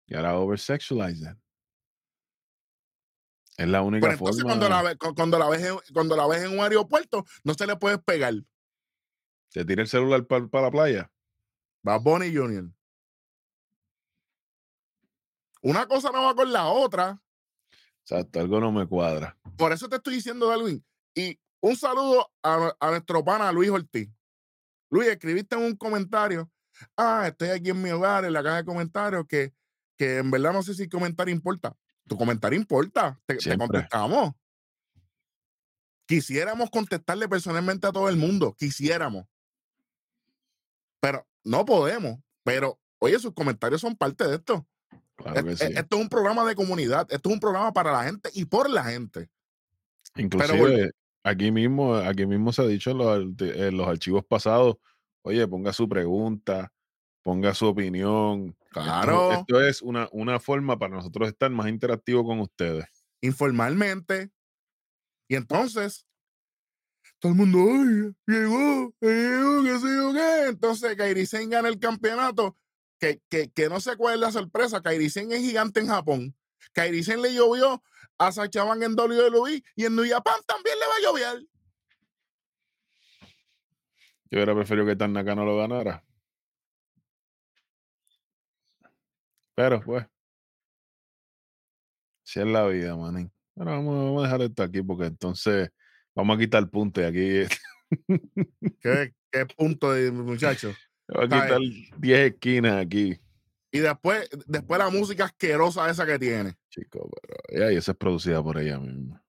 Y 0.05 0.15
ahora 0.15 0.38
oversexualize 0.38 1.35
Es 3.57 3.67
la 3.67 3.81
única 3.81 4.07
pero 4.07 4.19
entonces 4.19 4.43
Cuando 4.43 4.69
la, 4.69 4.81
ves, 4.81 4.97
cuando, 4.97 5.39
la 5.39 5.50
ves 5.50 5.63
en, 5.63 5.77
cuando 5.93 6.15
la 6.15 6.27
ves 6.27 6.43
en 6.43 6.51
un 6.51 6.59
aeropuerto, 6.59 7.25
no 7.43 7.53
se 7.53 7.65
le 7.65 7.75
puedes 7.77 8.00
pegar. 8.00 8.33
¿Te 9.51 9.65
tira 9.65 9.81
el 9.81 9.88
celular 9.88 10.25
para 10.25 10.47
la 10.51 10.71
playa? 10.71 11.12
Va 11.88 11.97
Bonnie 11.97 12.35
Junior. 12.35 12.69
Una 15.63 15.88
cosa 15.88 16.12
no 16.12 16.24
va 16.24 16.36
con 16.36 16.51
la 16.51 16.67
otra. 16.67 17.22
Exacto, 18.01 18.41
algo 18.41 18.60
no 18.60 18.72
me 18.72 18.86
cuadra. 18.86 19.38
Por 19.58 19.72
eso 19.72 19.88
te 19.88 19.96
estoy 19.96 20.15
diciendo, 20.15 20.50
Darwin. 20.50 20.86
Y 21.15 21.39
un 21.62 21.77
saludo 21.77 22.29
a, 22.43 22.75
nuestro 22.89 23.24
pana 23.24 23.50
Luis 23.53 23.70
Ortiz. 23.70 24.10
Luis, 24.89 25.08
escribiste 25.08 25.55
en 25.55 25.63
un 25.63 25.75
comentario. 25.77 26.51
Ah, 26.98 27.25
estoy 27.27 27.50
aquí 27.50 27.70
en 27.70 27.82
mi 27.82 27.91
hogar, 27.91 28.25
en 28.25 28.34
la 28.34 28.43
caja 28.43 28.58
de 28.58 28.65
comentarios, 28.65 29.25
que, 29.25 29.53
que 29.98 30.17
en 30.17 30.29
verdad 30.32 30.51
no 30.51 30.63
sé 30.63 30.74
si 30.74 30.89
comentario 30.89 31.34
importa. 31.34 31.74
Tu 32.10 32.17
comentario 32.17 32.60
importa. 32.60 33.17
Te, 33.25 33.38
te 33.38 33.58
contestamos. 33.58 34.34
Quisiéramos 36.05 36.70
contestarle 36.70 37.29
personalmente 37.29 37.88
a 37.88 37.93
todo 37.93 38.10
el 38.10 38.17
mundo. 38.17 38.53
Quisiéramos. 38.60 39.25
Pero 41.00 41.25
no 41.46 41.63
podemos. 41.63 42.20
Pero, 42.43 42.82
oye, 43.00 43.17
sus 43.17 43.34
comentarios 43.34 43.79
son 43.79 43.96
parte 43.96 44.27
de 44.27 44.36
esto. 44.36 44.67
Esto 45.25 45.96
es 45.96 46.01
un 46.01 46.10
programa 46.10 46.46
de 46.46 46.56
comunidad, 46.56 47.08
esto 47.10 47.30
es 47.30 47.34
un 47.34 47.39
programa 47.39 47.72
para 47.72 47.92
la 47.92 48.03
gente 48.03 48.30
y 48.34 48.46
por 48.46 48.70
la 48.70 48.84
gente. 48.84 49.30
Inclusive, 50.15 50.92
aquí 51.24 51.51
mismo, 51.51 51.96
aquí 51.96 52.25
mismo 52.25 52.51
se 52.51 52.62
ha 52.62 52.68
dicho 52.68 52.92
en 52.92 53.77
los, 53.77 53.88
archivos 53.88 54.25
pasados, 54.25 54.77
oye, 55.22 55.48
ponga 55.48 55.74
su 55.74 55.88
pregunta, 55.88 56.72
ponga 57.22 57.53
su 57.53 57.68
opinión. 57.68 58.56
Claro. 58.70 59.32
Esto, 59.32 59.62
es 59.62 59.82
una, 59.82 60.10
una 60.12 60.39
forma 60.39 60.77
para 60.77 60.96
nosotros 60.96 61.27
estar 61.27 61.50
más 61.51 61.68
interactivos 61.68 62.25
con 62.25 62.39
ustedes. 62.39 62.86
Informalmente. 63.22 64.32
Y 65.27 65.36
entonces, 65.36 66.06
todo 67.20 67.32
el 67.32 67.38
mundo, 67.38 67.60
ay, 67.60 68.13
llegó, 68.27 68.94
llegó, 69.00 69.63
qué 69.63 69.80
sé 69.80 69.96
yo 69.96 70.13
qué. 70.13 70.48
Entonces, 70.50 70.96
Kairi 70.96 71.25
gana 71.48 71.70
el 71.70 71.80
campeonato 71.80 72.58
que, 73.29 73.69
no 73.69 73.79
sé 73.79 73.98
cuál 73.98 74.15
es 74.15 74.19
la 74.19 74.31
sorpresa. 74.31 74.81
Kairisen 74.81 75.31
es 75.31 75.39
gigante 75.39 75.79
en 75.79 75.88
Japón. 75.88 76.36
Kairisen 76.74 77.22
le 77.22 77.33
llovió 77.33 77.83
a 78.17 78.31
Sachaban 78.31 78.81
en 78.83 78.98
WWE 78.98 79.63
y 79.75 79.86
en 79.86 79.95
New 79.95 80.07
Japan 80.07 80.39
también 80.48 80.75
le 80.79 80.86
va 80.86 80.93
a 80.93 81.01
llover. 81.01 81.48
Yo 84.31 84.38
hubiera 84.38 84.55
preferido 84.55 84.86
que 84.86 84.95
Tanaka 84.95 85.36
no 85.36 85.45
lo 85.45 85.57
ganara. 85.57 86.03
Pero 89.55 89.81
pues. 89.81 90.05
Si 92.24 92.39
es 92.39 92.48
la 92.48 92.65
vida, 92.67 92.95
manín. 92.95 93.31
Bueno, 93.53 93.72
vamos, 93.72 94.19
a 94.19 94.24
dejar 94.24 94.41
esto 94.41 94.63
aquí 94.63 94.81
porque 94.81 95.05
entonces 95.05 95.69
vamos 96.15 96.36
a 96.36 96.39
quitar 96.39 96.63
el 96.63 96.69
punto 96.69 97.01
y 97.01 97.03
aquí. 97.03 97.57
¿Qué, 98.81 99.13
qué 99.31 99.45
punto, 99.45 99.89
muchachos? 100.13 100.75
Va 101.15 101.24
a 101.24 101.27
quitar 101.27 101.60
10 101.98 102.20
esquinas 102.32 102.86
aquí. 102.86 103.20
Y 103.72 103.79
después, 103.79 104.29
después 104.46 104.79
la 104.79 104.89
música 104.89 105.25
asquerosa 105.25 105.89
esa 105.89 106.05
que 106.05 106.20
tiene. 106.20 106.55
Chico, 106.70 107.10
pero 107.48 107.70
esa 107.70 107.91
es 107.91 107.98
producida 107.98 108.41
por 108.43 108.60
ella 108.60 108.79
misma. 108.79 109.24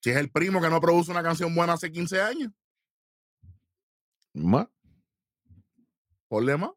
Si 0.00 0.10
es 0.10 0.16
el 0.16 0.30
primo 0.30 0.60
que 0.60 0.70
no 0.70 0.80
produce 0.80 1.10
una 1.10 1.22
canción 1.22 1.54
buena 1.54 1.72
hace 1.72 1.90
15 1.90 2.20
años. 2.20 2.52
Más. 4.32 4.68
Ponle 6.28 6.56
más. 6.56 6.70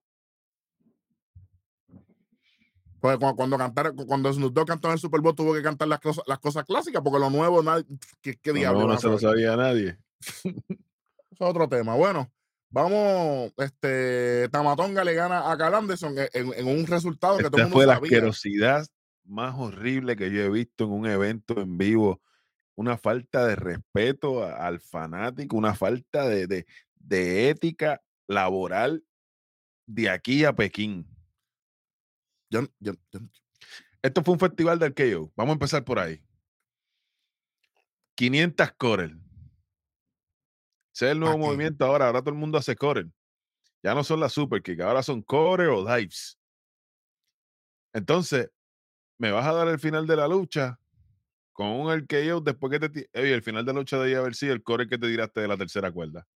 Pues 3.00 3.18
cuando, 3.18 3.36
cuando 3.36 3.58
cantar, 3.58 3.94
cuando 3.94 4.34
Snoop 4.34 4.54
Dogg 4.54 4.68
cantó 4.68 4.88
en 4.88 4.94
el 4.94 5.00
Super 5.00 5.22
Bowl 5.22 5.36
tuvo 5.36 5.54
que 5.54 5.62
cantar 5.62 5.88
las 5.88 6.00
cosas, 6.00 6.24
las 6.26 6.40
cosas 6.40 6.66
clásicas, 6.66 7.02
porque 7.04 7.20
lo 7.20 7.30
nuevo, 7.30 7.62
nadie, 7.62 7.86
¿qué, 8.22 8.36
qué 8.38 8.54
diablo? 8.54 8.88
No, 8.88 8.98
se 8.98 9.08
lo 9.08 9.20
sabía 9.20 9.56
nadie. 9.56 9.98
es 11.46 11.50
otro 11.50 11.68
tema. 11.70 11.96
Bueno, 11.96 12.32
vamos, 12.70 13.52
este, 13.58 14.50
Tamatonga 14.50 15.04
le 15.04 15.14
gana 15.14 15.52
a 15.52 15.58
Cal 15.58 15.76
Anderson 15.76 16.16
en, 16.34 16.68
un 16.68 16.86
resultado 16.88 17.38
que 17.38 17.46
todo 17.46 17.58
el 17.58 17.64
mundo 17.64 17.76
fue 17.76 17.86
la 17.86 17.96
asquerosidad 17.96 18.86
más 19.28 19.56
horrible 19.58 20.16
que 20.16 20.32
yo 20.32 20.42
he 20.42 20.50
visto 20.50 20.86
en 20.86 20.92
un 20.92 21.06
evento 21.06 21.60
en 21.60 21.78
vivo. 21.78 22.22
Una 22.76 22.98
falta 22.98 23.46
de 23.46 23.56
respeto 23.56 24.44
al 24.44 24.80
fanático, 24.80 25.58
una 25.58 25.74
falta 25.74 26.28
de, 26.28 26.66
ética 27.10 28.02
laboral 28.28 29.04
de 29.88 30.10
aquí 30.10 30.46
a 30.46 30.54
Pekín. 30.54 31.08
Esto 34.02 34.24
fue 34.24 34.34
un 34.34 34.40
festival 34.40 34.78
del 34.80 34.94
KO. 34.94 35.32
Vamos 35.36 35.54
a 35.54 35.54
empezar 35.54 35.84
por 35.84 36.00
ahí. 36.00 36.22
500 38.16 38.72
Corel. 38.74 39.27
Ese 40.98 41.06
es 41.06 41.12
el 41.12 41.20
nuevo 41.20 41.38
movimiento 41.38 41.86
ahora. 41.86 42.08
Ahora 42.08 42.22
todo 42.22 42.32
el 42.32 42.40
mundo 42.40 42.58
hace 42.58 42.76
core. 42.76 43.06
Ya 43.84 43.94
no 43.94 44.04
son 44.04 44.20
las 44.20 44.34
super 44.34 44.64
kick, 44.64 44.80
ahora 44.82 45.04
son 45.04 45.22
core 45.22 45.68
o 45.68 45.86
dives. 45.86 46.40
Entonces, 47.94 48.50
me 49.20 49.30
vas 49.30 49.46
a 49.46 49.54
dar 49.54 49.68
el 49.68 49.78
final 49.78 50.08
de 50.08 50.16
la 50.16 50.28
lucha 50.28 50.80
con 51.54 51.68
un 51.68 51.92
RKO 51.92 52.42
después 52.42 52.72
que 52.72 52.90
te. 52.90 53.10
Oye, 53.14 53.32
el 53.32 53.44
final 53.44 53.64
de 53.64 53.74
la 53.74 53.80
lucha 53.80 54.00
debía 54.00 54.18
haber 54.18 54.34
sido 54.34 54.54
el 54.54 54.64
core 54.64 54.88
que 54.88 54.98
te 54.98 55.06
tiraste 55.08 55.40
de 55.40 55.48
la 55.48 55.56
tercera 55.56 55.92
cuerda. 55.92 56.28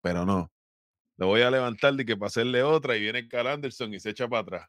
Pero 0.00 0.26
no. 0.26 0.50
Lo 1.16 1.28
voy 1.28 1.42
a 1.42 1.50
levantar 1.52 1.94
de 1.94 2.04
que 2.04 2.16
para 2.16 2.26
hacerle 2.26 2.64
otra 2.64 2.96
y 2.96 3.02
viene 3.02 3.28
Carl 3.28 3.46
Anderson 3.46 3.94
y 3.94 4.00
se 4.00 4.10
echa 4.10 4.28
para 4.28 4.42
atrás. 4.42 4.68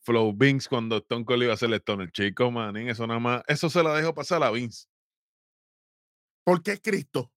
Flow 0.00 0.32
Vince 0.36 0.68
cuando 0.68 0.96
Stone 0.96 1.24
Cold 1.24 1.44
iba 1.44 1.52
a 1.52 1.54
hacerle 1.54 1.76
Stone. 1.76 2.10
chico, 2.10 2.50
manín, 2.50 2.88
eso 2.88 3.06
nada 3.06 3.20
más. 3.20 3.42
Eso 3.46 3.70
se 3.70 3.80
la 3.84 3.94
dejo 3.94 4.12
pasar 4.12 4.42
a 4.42 4.50
Vince. 4.50 4.87
Porque 6.48 6.72
es 6.72 6.80
Cristo. 6.80 7.30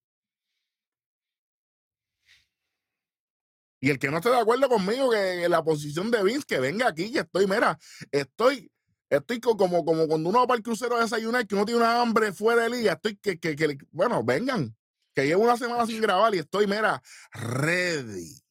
Y 3.81 3.89
el 3.89 3.99
que 3.99 4.09
no 4.09 4.15
esté 4.15 4.29
de 4.29 4.39
acuerdo 4.39 4.69
conmigo 4.69 5.09
que 5.09 5.43
en 5.43 5.51
la 5.51 5.61
posición 5.61 6.09
de 6.11 6.23
Vince, 6.23 6.45
que 6.47 6.61
venga 6.61 6.87
aquí, 6.87 7.11
que 7.11 7.19
estoy, 7.19 7.45
mira, 7.45 7.77
estoy, 8.09 8.71
estoy 9.09 9.41
como, 9.41 9.83
como 9.83 10.07
cuando 10.07 10.29
uno 10.29 10.39
va 10.39 10.47
para 10.47 10.59
el 10.59 10.63
crucero 10.63 10.95
a 10.95 11.01
desayunar, 11.01 11.45
que 11.45 11.55
uno 11.55 11.65
tiene 11.65 11.81
una 11.81 12.01
hambre 12.01 12.31
fuera 12.31 12.63
de 12.63 12.69
liga, 12.69 12.93
estoy 12.93 13.17
que, 13.17 13.37
que, 13.37 13.53
que, 13.53 13.79
bueno, 13.91 14.23
vengan, 14.23 14.73
que 15.13 15.27
llevo 15.27 15.43
una 15.43 15.57
semana 15.57 15.85
sin 15.85 16.01
grabar 16.01 16.33
y 16.33 16.39
estoy, 16.39 16.65
mira, 16.65 17.03
ready. 17.33 18.41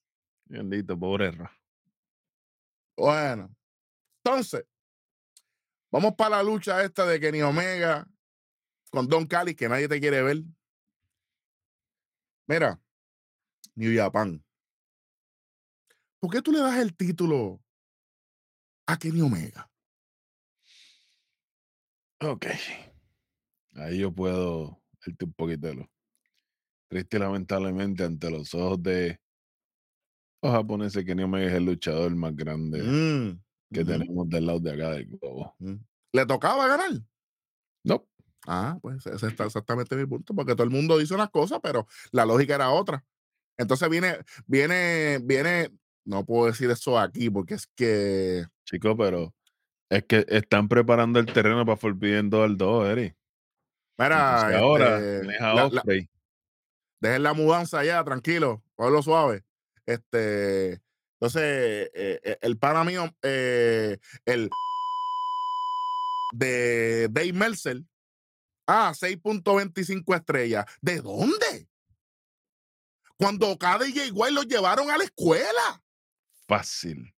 Bendito, 0.44 0.98
pobre 0.98 1.32
Bueno, 2.98 3.56
entonces, 4.22 4.66
vamos 5.90 6.16
para 6.16 6.36
la 6.36 6.42
lucha 6.42 6.84
esta 6.84 7.06
de 7.06 7.18
Kenny 7.18 7.40
Omega 7.40 8.06
con 8.90 9.08
Don 9.08 9.26
Cali, 9.26 9.54
que 9.54 9.68
nadie 9.68 9.88
te 9.88 10.00
quiere 10.00 10.22
ver. 10.22 10.42
Mira, 12.46 12.80
New 13.76 13.96
Japan. 13.96 14.44
¿Por 16.18 16.30
qué 16.30 16.42
tú 16.42 16.52
le 16.52 16.58
das 16.58 16.78
el 16.78 16.94
título 16.94 17.62
a 18.86 18.98
Kenny 18.98 19.22
Omega? 19.22 19.70
Ok. 22.20 22.46
Ahí 23.76 24.00
yo 24.00 24.12
puedo 24.12 24.82
darte 25.06 25.24
un 25.24 25.32
poquito 25.32 25.68
de 25.68 25.74
lo. 25.76 25.90
Triste 26.88 27.18
lamentablemente 27.18 28.04
ante 28.04 28.30
los 28.30 28.52
ojos 28.52 28.82
de 28.82 29.20
Los 30.42 30.52
japoneses 30.52 31.04
que 31.04 31.14
me 31.14 31.46
es 31.46 31.52
el 31.52 31.64
luchador 31.64 32.14
más 32.16 32.34
grande 32.34 32.82
mm, 32.82 33.40
que 33.72 33.84
tenemos 33.84 34.28
del 34.28 34.46
lado 34.46 34.58
de 34.58 34.72
acá 34.72 34.90
del 34.90 35.06
globo. 35.06 35.54
Mm. 35.60 35.76
¿Le 36.12 36.26
tocaba 36.26 36.66
ganar? 36.66 37.00
No. 37.84 38.09
Ah, 38.46 38.78
pues 38.80 39.06
ese 39.06 39.26
está 39.26 39.44
exactamente 39.44 39.96
mi 39.96 40.06
punto, 40.06 40.34
porque 40.34 40.54
todo 40.54 40.64
el 40.64 40.70
mundo 40.70 40.98
dice 40.98 41.14
unas 41.14 41.30
cosas, 41.30 41.60
pero 41.62 41.86
la 42.10 42.24
lógica 42.24 42.54
era 42.54 42.70
otra. 42.70 43.04
Entonces 43.58 43.88
viene, 43.90 44.18
viene, 44.46 45.18
viene, 45.22 45.70
no 46.04 46.24
puedo 46.24 46.46
decir 46.46 46.70
eso 46.70 46.98
aquí 46.98 47.28
porque 47.28 47.54
es 47.54 47.66
que. 47.74 48.46
Chico, 48.64 48.96
pero 48.96 49.34
es 49.90 50.04
que 50.04 50.24
están 50.28 50.68
preparando 50.68 51.18
el 51.18 51.26
terreno 51.26 51.66
para 51.66 51.76
Forbidden 51.76 52.32
al 52.34 52.56
2, 52.56 52.88
Eri. 52.88 53.14
Mira, 53.98 54.58
ahora, 54.58 54.98
este, 54.98 56.08
dejen 57.00 57.22
la 57.22 57.34
mudanza 57.34 57.84
ya, 57.84 58.02
tranquilo, 58.02 58.62
lo 58.78 59.02
suave. 59.02 59.44
Este, 59.84 60.80
entonces, 61.20 61.90
eh, 61.92 62.20
eh, 62.24 62.38
el 62.40 62.56
pana 62.56 62.82
mío, 62.82 63.14
eh, 63.22 63.98
el 64.24 64.48
de 66.32 67.08
Dave 67.10 67.34
Mercer, 67.34 67.82
ah, 68.66 68.92
6.25 68.94 70.16
estrellas. 70.16 70.64
¿De 70.80 71.00
dónde? 71.00 71.68
Cuando 73.16 73.56
cada 73.58 73.86
y 73.86 73.98
igual 74.00 74.34
lo 74.34 74.42
llevaron 74.42 74.90
a 74.90 74.96
la 74.96 75.04
escuela. 75.04 75.82
Fácil. 76.46 77.14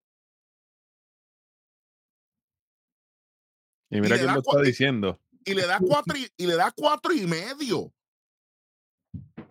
Y 3.89 4.01
mira 4.01 4.17
quién 4.17 4.33
lo 4.33 4.39
está 4.39 4.61
diciendo. 4.61 5.19
Y 5.45 5.53
le 5.53 5.65
da 5.65 5.79
cuatro 5.87 6.17
y, 6.17 6.45
le 6.45 6.55
da 6.55 6.71
cuatro 6.71 7.13
y 7.13 7.25
medio. 7.25 7.93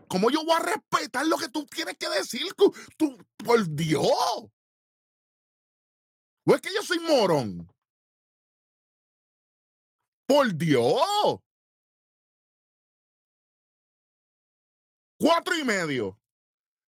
¿Cómo 0.09 0.31
yo 0.31 0.45
voy 0.45 0.57
a 0.57 0.61
respetar 0.61 1.27
lo 1.27 1.39
que 1.39 1.49
tú 1.49 1.65
tienes 1.65 1.97
que 1.97 2.09
decir? 2.09 2.43
Tú, 2.99 3.17
por 3.39 3.67
Dios. 3.69 4.03
¿O 6.45 6.55
es 6.55 6.61
que 6.61 6.75
yo 6.75 6.83
soy 6.83 6.99
morón? 6.99 7.73
Por 10.27 10.55
Dios. 10.55 11.41
Cuatro 15.23 15.57
y 15.57 15.63
medio. 15.63 16.19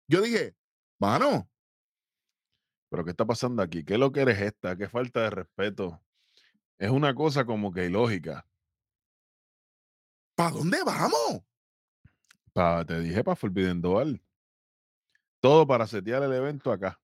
Yo 0.09 0.21
dije, 0.21 0.57
mano. 0.99 1.49
¿Pero 2.91 3.05
qué 3.05 3.13
está 3.13 3.25
pasando 3.25 3.63
aquí? 3.63 3.85
¿Qué 3.85 3.95
es 3.95 4.01
lo 4.01 4.11
que 4.11 4.23
eres 4.23 4.41
esta? 4.41 4.77
¿Qué 4.77 4.89
falta 4.89 5.23
de 5.23 5.31
respeto? 5.31 6.03
Es 6.77 6.91
una 6.91 7.15
cosa 7.15 7.45
como 7.45 7.73
que 7.73 7.87
ilógica. 7.87 8.45
¿Para 10.35 10.51
dónde 10.51 10.79
vamos? 10.85 11.45
te 12.89 13.01
dije 13.03 13.23
para 13.23 13.37
Forbidden 13.37 13.81
Dual. 13.81 14.21
Todo 15.39 15.65
para 15.65 15.87
setear 15.87 16.25
el 16.25 16.33
evento 16.33 16.73
acá. 16.73 17.01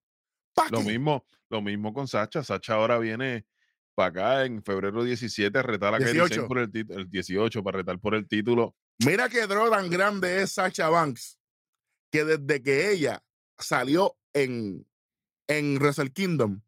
Lo 0.72 0.80
mismo, 0.80 1.24
lo 1.48 1.62
mismo 1.62 1.94
con 1.94 2.08
Sacha. 2.08 2.42
Sacha 2.42 2.74
ahora 2.74 2.98
viene 2.98 3.46
para 3.94 4.08
acá 4.08 4.44
en 4.46 4.64
febrero 4.64 5.04
17 5.04 5.56
a 5.56 5.62
retar 5.62 5.94
a 5.94 5.98
18. 5.98 6.48
por 6.48 6.58
el, 6.58 6.70
el 6.74 7.08
18 7.08 7.62
para 7.62 7.78
retar 7.78 8.00
por 8.00 8.16
el 8.16 8.26
título. 8.26 8.74
Mira 9.04 9.30
qué 9.30 9.46
droga 9.46 9.78
tan 9.78 9.88
grande 9.88 10.42
es 10.42 10.52
Sacha 10.52 10.90
Banks, 10.90 11.38
que 12.10 12.24
desde 12.24 12.62
que 12.62 12.90
ella 12.90 13.22
salió 13.58 14.16
en, 14.34 14.86
en 15.48 15.78
Wrestle 15.78 16.12
Kingdom, 16.12 16.60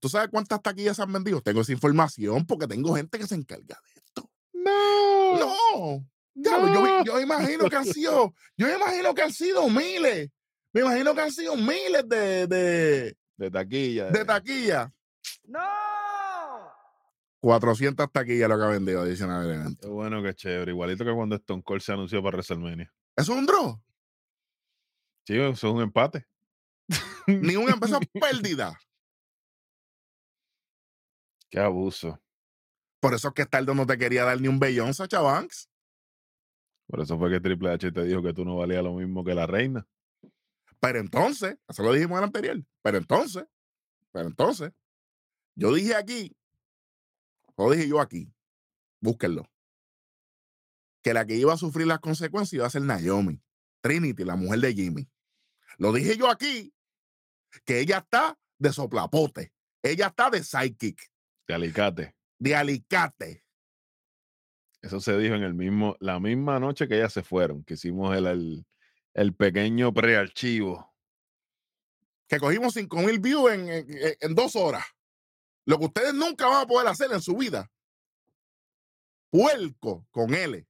¿tú 0.00 0.08
sabes 0.08 0.28
cuántas 0.30 0.60
taquillas 0.62 0.98
han 0.98 1.12
vendido? 1.12 1.40
Tengo 1.40 1.60
esa 1.60 1.70
información 1.70 2.44
porque 2.44 2.66
tengo 2.66 2.96
gente 2.96 3.18
que 3.18 3.26
se 3.26 3.36
encarga 3.36 3.80
de 3.84 4.00
esto. 4.00 4.30
No. 4.52 5.38
No. 5.38 6.06
Yo, 6.34 7.04
yo, 7.04 7.20
imagino 7.20 7.70
que 7.70 7.76
han 7.76 7.86
sido, 7.86 8.34
yo 8.56 8.76
imagino 8.76 9.14
que 9.14 9.22
han 9.22 9.32
sido 9.32 9.70
miles. 9.70 10.30
Me 10.72 10.82
imagino 10.82 11.14
que 11.14 11.20
han 11.22 11.32
sido 11.32 11.56
miles 11.56 12.06
de, 12.06 12.46
de, 12.46 13.16
de 13.36 13.50
taquilla. 13.50 14.10
De, 14.10 14.24
taquilla. 14.24 14.92
¡No! 15.44 15.60
400 17.40 18.10
taquillas 18.10 18.48
lo 18.48 18.58
que 18.58 18.64
ha 18.64 18.68
vendido 18.68 19.00
adicional 19.02 19.76
Qué 19.80 19.88
bueno, 19.88 20.22
qué 20.22 20.34
chévere. 20.34 20.72
Igualito 20.72 21.04
que 21.04 21.12
cuando 21.12 21.36
Stone 21.36 21.62
Cold 21.62 21.80
se 21.80 21.92
anunció 21.92 22.22
para 22.22 22.36
WrestleMania. 22.36 22.92
¿Eso 23.16 23.32
es 23.32 23.38
un 23.38 23.46
draw? 23.46 23.80
Sí, 25.26 25.34
eso 25.38 25.50
es 25.50 25.64
un 25.64 25.82
empate. 25.82 26.26
Ni 27.26 27.56
un 27.56 27.68
empate, 27.68 28.06
pérdida. 28.20 28.78
Qué 31.50 31.60
abuso. 31.60 32.20
Por 33.00 33.14
eso 33.14 33.28
es 33.28 33.34
que 33.34 33.42
Staldo 33.42 33.74
no 33.74 33.86
te 33.86 33.98
quería 33.98 34.24
dar 34.24 34.40
ni 34.40 34.48
un 34.48 34.58
bellón, 34.58 34.94
Sacha 34.94 35.20
Banks. 35.20 35.68
Por 36.88 37.00
eso 37.00 37.18
fue 37.18 37.30
que 37.30 37.40
Triple 37.40 37.70
H 37.70 37.90
te 37.92 38.04
dijo 38.04 38.22
que 38.22 38.32
tú 38.32 38.44
no 38.44 38.56
valías 38.56 38.82
lo 38.82 38.94
mismo 38.94 39.24
que 39.24 39.34
la 39.34 39.46
reina. 39.46 39.86
Pero 40.80 41.00
entonces, 41.00 41.58
eso 41.68 41.82
lo 41.82 41.92
dijimos 41.92 42.12
en 42.12 42.18
el 42.18 42.24
anterior, 42.24 42.64
pero 42.82 42.98
entonces, 42.98 43.44
pero 44.12 44.28
entonces, 44.28 44.72
yo 45.56 45.74
dije 45.74 45.94
aquí, 45.96 46.36
lo 47.56 47.70
dije 47.70 47.88
yo 47.88 48.00
aquí, 48.00 48.32
búsquenlo, 49.00 49.50
que 51.02 51.14
la 51.14 51.24
que 51.26 51.36
iba 51.36 51.52
a 51.52 51.58
sufrir 51.58 51.86
las 51.86 52.00
consecuencias 52.00 52.54
iba 52.54 52.66
a 52.66 52.70
ser 52.70 52.82
Naomi, 52.82 53.40
Trinity, 53.80 54.24
la 54.24 54.36
mujer 54.36 54.60
de 54.60 54.74
Jimmy. 54.74 55.08
Lo 55.78 55.92
dije 55.92 56.16
yo 56.16 56.28
aquí, 56.30 56.74
que 57.64 57.80
ella 57.80 57.98
está 57.98 58.38
de 58.58 58.72
soplapote, 58.72 59.52
ella 59.82 60.08
está 60.08 60.30
de 60.30 60.42
psychic. 60.42 61.00
De 61.46 61.54
alicate. 61.54 62.16
De 62.38 62.56
alicate. 62.56 63.44
Eso 64.82 65.00
se 65.00 65.16
dijo 65.18 65.34
en 65.34 65.42
el 65.42 65.54
mismo, 65.54 65.96
la 66.00 66.20
misma 66.20 66.60
noche 66.60 66.86
que 66.86 66.96
ellas 66.96 67.12
se 67.12 67.22
fueron, 67.22 67.64
que 67.64 67.74
hicimos 67.74 68.16
el, 68.16 68.64
el, 69.14 69.34
pequeño 69.34 69.92
prearchivo. 69.92 70.92
Que 72.28 72.38
cogimos 72.38 72.74
5 72.74 72.96
mil 72.98 73.18
views 73.18 73.52
en, 73.52 73.68
en, 73.68 74.34
dos 74.34 74.56
horas. 74.56 74.84
Lo 75.66 75.78
que 75.78 75.86
ustedes 75.86 76.14
nunca 76.14 76.46
van 76.46 76.62
a 76.62 76.66
poder 76.66 76.86
hacer 76.86 77.12
en 77.12 77.20
su 77.20 77.36
vida. 77.36 77.70
Puerco 79.30 80.06
con 80.12 80.32
L. 80.32 80.66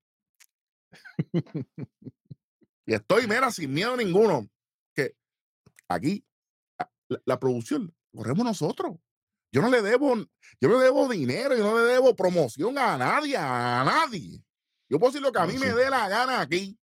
y 2.87 2.95
estoy, 2.95 3.27
mera, 3.27 3.51
sin 3.51 3.73
miedo 3.73 3.97
ninguno. 3.97 4.49
Que 4.95 5.15
aquí, 5.89 6.25
la 7.27 7.39
producción, 7.39 7.95
corremos 8.15 8.45
nosotros. 8.45 8.97
Yo 9.53 9.61
no 9.63 9.71
le 9.71 9.83
debo, 9.83 10.17
yo 10.17 10.69
no 10.69 10.79
le 10.79 10.85
debo 10.85 11.09
dinero, 11.09 11.55
yo 11.55 11.63
no 11.63 11.79
le 11.79 11.85
debo 11.85 12.17
promoción 12.17 12.77
a 12.79 12.97
nadie, 12.97 13.37
a 13.37 13.85
nadie. 13.85 14.43
Yo 14.89 14.99
puedo 14.99 15.13
decir 15.13 15.23
lo 15.23 15.33
que 15.33 15.39
a 15.41 15.47
mí 15.47 15.59
me 15.59 15.73
dé 15.73 15.91
la 15.91 16.09
gana 16.09 16.41
aquí. 16.41 16.79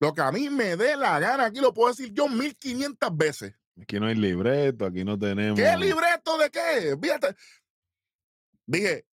Lo 0.00 0.14
que 0.14 0.22
a 0.22 0.32
mí 0.32 0.48
me 0.48 0.76
dé 0.76 0.96
la 0.96 1.18
gana 1.18 1.46
aquí 1.46 1.60
lo 1.60 1.74
puedo 1.74 1.90
decir 1.90 2.12
yo 2.12 2.28
1500 2.28 3.16
veces. 3.16 3.59
Aquí 3.80 3.98
no 3.98 4.06
hay 4.06 4.14
libreto, 4.14 4.84
aquí 4.84 5.04
no 5.04 5.18
tenemos. 5.18 5.58
¿Qué 5.58 5.76
libreto 5.76 6.38
de 6.38 6.50
qué? 6.50 6.96
Fíjate. 7.00 7.34
Dije, 8.66 9.06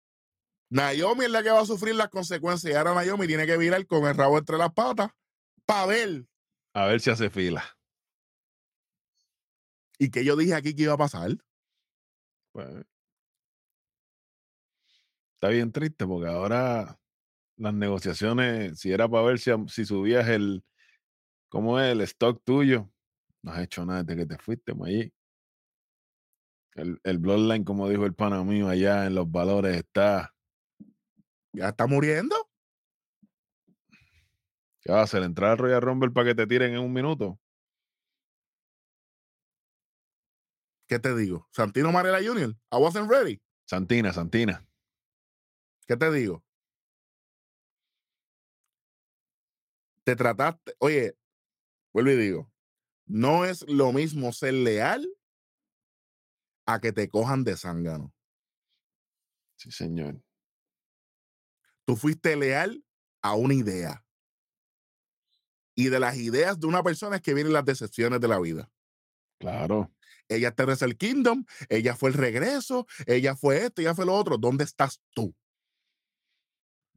Naomi 0.70 1.26
es 1.26 1.32
la 1.32 1.44
que 1.44 1.52
va 1.52 1.62
a 1.62 1.66
sufrir 1.66 1.96
las 1.96 2.10
consecuencias. 2.10 2.74
Y 2.74 2.76
ahora 2.76 2.94
Naomi 2.94 3.28
tiene 3.28 3.46
que 3.46 3.58
virar 3.58 3.86
con 3.86 4.06
el 4.06 4.16
rabo 4.16 4.38
entre 4.38 4.58
las 4.58 4.74
patas 4.74 5.10
para 5.66 5.86
ver. 5.86 6.26
A 6.74 6.86
ver 6.86 7.00
si 7.00 7.10
hace 7.10 7.30
fila. 7.30 7.64
¿Y 9.98 10.10
qué 10.12 10.26
yo 10.26 10.36
dije 10.36 10.54
aquí 10.54 10.76
que 10.76 10.84
iba 10.84 10.94
a 10.94 10.98
pasar? 10.98 11.32
Pues, 12.52 12.86
está 15.36 15.50
bien 15.50 15.72
triste 15.72 16.06
porque 16.06 16.30
ahora 16.30 17.00
las 17.58 17.74
negociaciones, 17.74 18.80
si 18.80 18.92
era 18.92 19.08
para 19.08 19.24
ver 19.24 19.40
si, 19.40 19.52
si 19.68 19.86
subías 19.86 20.28
el, 20.28 20.64
¿cómo 21.50 21.80
es 21.80 21.92
el 21.92 22.02
stock 22.02 22.42
tuyo? 22.44 22.92
No 23.46 23.52
has 23.52 23.60
hecho 23.60 23.86
nada 23.86 24.04
desde 24.04 24.22
que 24.22 24.26
te 24.26 24.38
fuiste, 24.40 24.74
allí. 24.84 25.14
El, 26.74 27.00
el 27.04 27.20
Bloodline, 27.20 27.64
como 27.64 27.88
dijo 27.88 28.04
el 28.06 28.16
pana 28.16 28.44
mío 28.44 28.68
allá 28.68 29.06
en 29.06 29.14
los 29.14 29.32
valores, 29.32 29.78
está. 29.78 30.34
¿Ya 31.54 31.70
está 31.70 31.86
muriendo? 31.86 32.36
¿Qué 34.82 34.92
va 34.92 35.02
a 35.02 35.04
hacer? 35.04 35.22
¿Entrar 35.22 35.52
al 35.52 35.58
Royal 35.60 35.82
Rumble 35.82 36.10
para 36.10 36.30
que 36.30 36.36
te 36.36 36.48
tiren 36.48 36.74
en 36.74 36.80
un 36.80 36.92
minuto? 36.92 37.40
¿Qué 40.88 40.98
te 40.98 41.16
digo? 41.16 41.48
Santino 41.52 41.92
Marella 41.92 42.28
Jr. 42.28 42.50
I 42.72 42.78
wasn't 42.78 43.10
ready. 43.10 43.40
Santina, 43.68 44.12
Santina. 44.12 44.68
¿Qué 45.86 45.96
te 45.96 46.12
digo? 46.12 46.44
Te 50.04 50.16
trataste, 50.16 50.76
oye, 50.80 51.16
vuelvo 51.94 52.12
y 52.12 52.16
digo, 52.16 52.55
no 53.06 53.46
es 53.46 53.64
lo 53.68 53.92
mismo 53.92 54.34
ser 54.34 54.54
leal 54.54 55.08
a 56.66 56.80
que 56.80 56.92
te 56.92 57.10
cojan 57.10 57.44
de 57.44 57.56
zángano. 57.58 58.14
Sí, 59.58 59.72
señor. 59.72 60.22
Tú 61.86 61.96
fuiste 61.96 62.36
leal 62.36 62.84
a 63.22 63.36
una 63.36 63.54
idea. 63.54 64.04
Y 65.76 65.90
de 65.90 66.00
las 66.00 66.18
ideas 66.18 66.60
de 66.60 66.68
una 66.68 66.84
persona 66.84 67.18
es 67.18 67.22
que 67.22 67.34
vienen 67.34 67.54
las 67.54 67.66
decepciones 67.66 68.20
de 68.20 68.28
la 68.28 68.40
vida. 68.40 68.72
Claro 69.40 69.96
ella 70.30 70.54
en 70.58 70.70
el 70.82 70.98
Kingdom, 70.98 71.46
ella 71.70 71.96
fue 71.96 72.10
el 72.10 72.16
regreso, 72.16 72.88
ella 73.06 73.36
fue 73.36 73.66
esto, 73.66 73.82
ella 73.82 73.96
fue 73.96 74.06
lo 74.06 74.14
otro. 74.14 74.38
¿Dónde 74.38 74.64
estás 74.64 75.02
tú? 75.12 75.36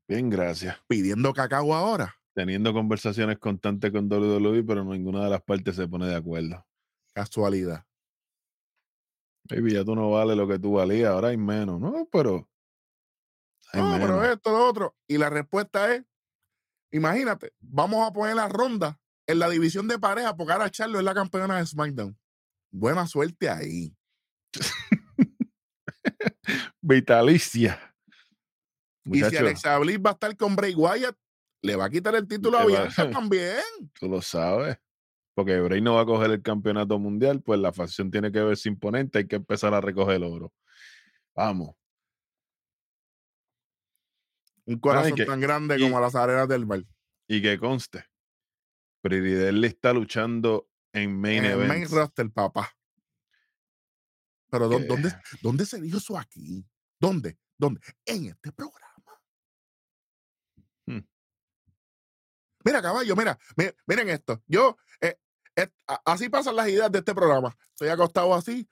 Bien, 0.07 0.31
gracias. 0.31 0.79
Pidiendo 0.87 1.33
cacao 1.35 1.75
ahora. 1.75 2.18
Teniendo 2.38 2.72
conversaciones 2.72 3.37
constantes 3.40 3.90
con 3.90 4.09
WWE, 4.09 4.62
pero 4.62 4.85
ninguna 4.85 5.24
de 5.24 5.31
las 5.31 5.42
partes 5.42 5.74
se 5.74 5.88
pone 5.88 6.07
de 6.07 6.14
acuerdo. 6.14 6.64
Casualidad. 7.12 7.85
Baby, 9.51 9.72
ya 9.72 9.85
tú 9.85 9.96
no 9.96 10.09
vales 10.12 10.37
lo 10.37 10.46
que 10.46 10.61
tú 10.61 10.74
valías, 10.74 11.11
ahora 11.11 11.31
hay 11.31 11.37
menos. 11.37 11.81
No, 11.81 12.09
pero. 12.12 12.48
no, 13.74 13.98
pero 13.98 14.24
esto, 14.24 14.53
lo 14.53 14.68
otro. 14.68 14.96
Y 15.09 15.18
la 15.18 15.31
respuesta 15.31 15.92
es: 15.92 16.05
imagínate, 16.92 17.55
vamos 17.59 18.09
a 18.09 18.12
poner 18.12 18.37
la 18.37 18.48
ronda 18.48 19.01
en 19.27 19.40
la 19.40 19.48
división 19.48 19.88
de 19.88 19.98
pareja 19.98 20.37
porque 20.37 20.53
ahora 20.53 20.70
Charlo 20.70 21.01
es 21.01 21.05
la 21.05 21.14
campeona 21.14 21.57
de 21.59 21.66
SmackDown. 21.66 22.16
Buena 22.70 23.09
suerte 23.09 23.48
ahí. 23.51 23.96
Vitalicia. 26.83 27.96
Y 29.07 29.24
si 29.24 29.37
Alexa 29.37 29.77
Bliss 29.81 29.98
va 29.98 30.11
a 30.11 30.12
estar 30.12 30.37
con 30.37 30.55
Bray 30.55 30.77
Wyatt, 30.77 31.18
le 31.62 31.77
va 31.77 31.87
a 31.87 31.90
quitar 31.90 32.14
el 32.14 32.27
título 32.27 32.59
a 32.59 32.66
Bianca 32.66 33.11
también. 33.11 33.62
Tú 33.99 34.09
lo 34.09 34.23
sabes. 34.23 34.79
Porque 35.35 35.61
Bray 35.61 35.81
no 35.81 35.94
va 35.94 36.01
a 36.01 36.07
coger 36.07 36.33
el 36.33 36.42
campeonato 36.42 36.99
mundial, 36.99 37.40
pues 37.42 37.61
la 37.61 37.73
facción 37.73 38.11
tiene 38.11 38.33
que 38.33 38.40
verse 38.40 38.68
imponente, 38.68 39.18
hay 39.18 39.29
que 39.29 39.37
empezar 39.37 39.73
a 39.73 39.81
recoger 39.81 40.16
el 40.16 40.25
oro. 40.25 40.53
Vamos. 41.35 41.77
Un 44.64 44.79
corazón 44.81 45.16
tan 45.16 45.40
grande 45.40 45.79
como 45.79 46.01
las 46.01 46.14
arenas 46.16 46.49
del 46.49 46.66
mar. 46.66 46.83
Y 47.29 47.40
que 47.40 47.57
conste, 47.59 48.05
le 49.03 49.66
está 49.66 49.92
luchando 49.92 50.68
en 50.92 51.21
main 51.21 51.44
en 51.44 51.53
events. 51.53 51.68
main 51.68 51.88
roster, 51.88 52.31
papá. 52.31 52.71
Pero 54.51 54.68
¿dónde, 54.68 55.14
¿dónde 55.42 55.66
se 55.66 55.81
dijo 55.81 55.99
eso 55.99 56.18
aquí? 56.18 56.66
¿Dónde? 56.99 57.38
¿Dónde? 57.57 57.81
En 58.05 58.27
este 58.27 58.51
programa. 58.53 58.88
Mira, 62.69 62.83
caballo, 62.83 63.17
mira, 63.17 63.39
miren 63.87 64.11
esto. 64.11 64.43
Yo, 64.47 64.77
eh, 65.01 65.19
eh, 65.57 65.71
así 66.05 66.29
pasan 66.29 66.55
las 66.55 66.69
ideas 66.69 66.93
de 66.93 66.99
este 66.99 67.15
programa. 67.15 67.57
Estoy 67.71 67.89
acostado 67.89 68.35
así. 68.35 68.69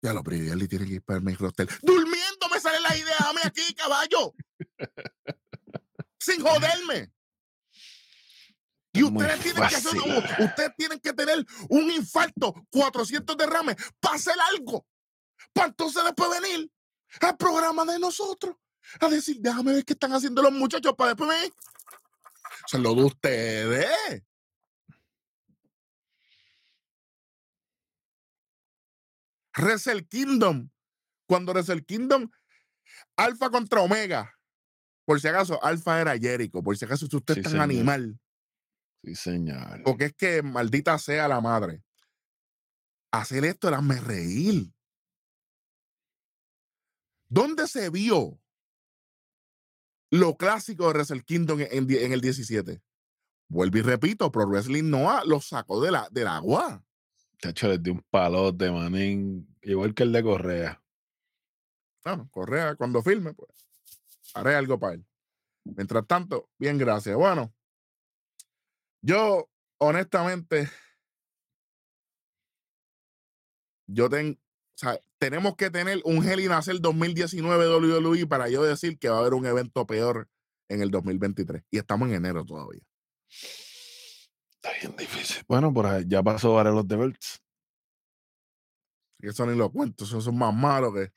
Ya 0.00 0.12
lo 0.12 0.20
y 0.20 0.68
tiene 0.68 0.86
que 0.86 0.94
ir 0.94 1.02
para 1.02 1.16
el 1.16 1.24
main 1.24 1.36
roster. 1.36 1.68
Durmiendo 1.82 2.48
me 2.52 2.60
sale 2.60 2.78
la 2.80 2.96
idea 2.96 3.16
a 3.18 3.32
mí 3.32 3.40
aquí, 3.42 3.74
caballo. 3.74 4.32
Sin 6.20 6.40
joderme. 6.40 7.12
Y 8.92 9.02
ustedes 9.02 9.40
tienen, 9.40 9.68
que 9.68 9.74
hacer, 9.74 9.96
ustedes 10.38 10.70
tienen 10.76 11.00
que 11.00 11.12
tener 11.14 11.44
un 11.68 11.90
infarto, 11.90 12.54
400 12.70 13.36
derrames, 13.36 13.74
para 13.98 14.14
hacer 14.14 14.36
algo. 14.52 14.86
Para 15.52 15.68
entonces 15.68 16.04
después 16.04 16.30
venir 16.30 16.70
al 17.22 17.36
programa 17.36 17.84
de 17.86 17.98
nosotros 17.98 18.54
a 19.00 19.08
decir, 19.08 19.38
déjame 19.40 19.72
ver 19.72 19.84
qué 19.84 19.94
están 19.94 20.12
haciendo 20.12 20.42
los 20.42 20.52
muchachos 20.52 20.94
para 20.96 21.10
después 21.10 21.28
venir. 21.28 21.52
Se 22.66 22.78
lo 22.78 22.94
de 22.94 23.04
ustedes. 23.04 24.22
Wrestle 29.56 30.06
Kingdom. 30.06 30.70
Cuando 31.26 31.52
Wrestle 31.52 31.84
Kingdom, 31.84 32.30
Alfa 33.16 33.50
contra 33.50 33.80
Omega. 33.80 34.32
Por 35.04 35.20
si 35.20 35.28
acaso, 35.28 35.62
Alfa 35.62 36.00
era 36.00 36.18
Jericho. 36.18 36.62
Por 36.62 36.76
si 36.76 36.84
acaso, 36.84 37.06
si 37.06 37.16
usted 37.16 37.38
es 37.38 37.44
tan 37.44 37.60
animal 37.60 38.18
Sí, 39.02 39.16
señor. 39.16 39.82
Porque 39.82 40.06
es 40.06 40.14
que 40.14 40.42
maldita 40.42 40.96
sea 40.98 41.26
la 41.26 41.40
madre. 41.40 41.82
Hacer 43.10 43.44
esto 43.44 43.68
era 43.68 43.80
me 43.82 44.00
reír. 44.00 44.72
¿Dónde 47.28 47.66
se 47.66 47.90
vio 47.90 48.41
lo 50.12 50.36
clásico 50.36 50.86
de 50.86 50.92
Wrestle 50.92 51.22
Kingdom 51.22 51.60
en, 51.60 52.12
el 52.12 52.20
17? 52.20 52.82
Vuelvo 53.48 53.78
y 53.78 53.80
repito, 53.80 54.30
Pro 54.30 54.46
Wrestling 54.46 54.90
Noah 54.90 55.24
lo 55.24 55.40
sacó 55.40 55.80
de 55.80 55.90
la, 55.90 56.06
del 56.10 56.26
agua. 56.26 56.84
Te 57.40 57.48
hecho 57.48 57.70
desde 57.70 57.90
un 57.90 58.04
palote, 58.10 58.70
manín, 58.70 59.56
igual 59.62 59.94
que 59.94 60.02
el 60.02 60.12
de 60.12 60.22
Correa. 60.22 60.82
Bueno, 62.04 62.28
Correa, 62.30 62.74
cuando 62.74 63.02
filme, 63.02 63.32
pues 63.32 63.50
haré 64.34 64.54
algo 64.54 64.78
para 64.78 64.94
él. 64.94 65.06
Mientras 65.64 66.06
tanto, 66.06 66.50
bien, 66.58 66.76
gracias. 66.76 67.16
Bueno, 67.16 67.54
yo, 69.00 69.48
honestamente, 69.78 70.68
yo 73.86 74.10
tengo, 74.10 74.32
o 74.34 74.38
sea, 74.78 75.00
tenemos 75.22 75.54
que 75.54 75.70
tener 75.70 76.00
un 76.04 76.28
Hell 76.28 76.40
in 76.40 76.50
Cell 76.64 76.80
2019 76.80 77.68
WWE 77.76 78.26
para 78.26 78.48
yo 78.48 78.64
decir 78.64 78.98
que 78.98 79.08
va 79.08 79.18
a 79.18 79.20
haber 79.20 79.34
un 79.34 79.46
evento 79.46 79.86
peor 79.86 80.28
en 80.68 80.82
el 80.82 80.90
2023. 80.90 81.62
Y 81.70 81.78
estamos 81.78 82.08
en 82.08 82.16
enero 82.16 82.44
todavía. 82.44 82.82
Está 84.56 84.72
bien 84.80 84.96
difícil. 84.96 85.44
Bueno, 85.46 85.72
por 85.72 85.86
ahí 85.86 86.02
ya 86.08 86.24
pasó 86.24 86.58
a 86.58 86.64
los 86.64 86.88
de 86.88 86.96
Belts. 86.96 87.40
Eso 89.20 89.46
ni 89.46 89.56
lo 89.56 89.70
cuento, 89.70 90.02
esos 90.02 90.24
son 90.24 90.36
más 90.36 90.52
malos 90.52 90.92
que. 90.92 91.12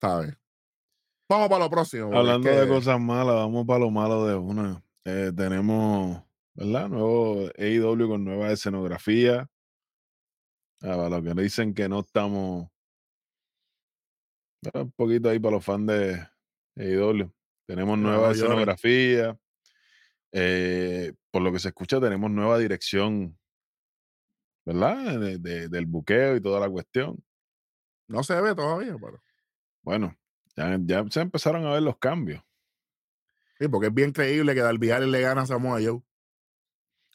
¿Sabes? 0.00 0.38
Vamos 1.28 1.48
para 1.50 1.64
lo 1.64 1.70
próximo. 1.70 2.16
Hablando 2.16 2.48
de 2.48 2.66
cosas 2.66 2.98
malas, 2.98 3.36
vamos 3.36 3.64
para 3.64 3.78
lo 3.78 3.90
malo 3.90 4.26
de 4.26 4.34
una. 4.34 4.82
Eh, 5.04 5.30
tenemos, 5.36 6.24
¿verdad? 6.60 6.90
Nuevo 6.90 7.48
AEW 7.58 8.08
con 8.08 8.22
nueva 8.22 8.52
escenografía. 8.52 9.48
Ah, 10.82 10.96
para 10.96 11.08
los 11.08 11.22
que 11.24 11.42
dicen 11.42 11.74
que 11.74 11.88
no 11.88 12.00
estamos. 12.00 12.68
Un 14.74 14.92
poquito 14.92 15.30
ahí 15.30 15.38
para 15.38 15.56
los 15.56 15.64
fans 15.64 15.86
de 15.86 16.28
AEW. 16.76 17.32
Tenemos 17.66 17.98
nueva 17.98 18.32
escenografía. 18.32 19.38
Eh, 20.32 21.14
por 21.30 21.42
lo 21.42 21.50
que 21.50 21.58
se 21.58 21.68
escucha, 21.68 21.98
tenemos 21.98 22.30
nueva 22.30 22.58
dirección, 22.58 23.36
¿verdad? 24.64 25.18
del 25.40 25.86
buqueo 25.86 26.36
y 26.36 26.42
toda 26.42 26.60
la 26.60 26.68
cuestión. 26.68 27.24
No 28.06 28.22
se 28.22 28.38
ve 28.40 28.54
todavía, 28.54 28.96
pero. 29.00 29.22
Bueno, 29.82 30.14
ya, 30.54 31.04
se 31.08 31.20
empezaron 31.20 31.64
a 31.64 31.72
ver 31.72 31.82
los 31.82 31.96
cambios. 31.96 32.42
Sí, 33.58 33.66
porque 33.68 33.86
es 33.86 33.94
bien 33.94 34.12
creíble 34.12 34.54
que 34.54 34.60
Darby 34.60 34.88
le 35.06 35.20
gana 35.22 35.42
a 35.42 35.46
Samoa 35.46 35.80
Joe. 35.82 36.02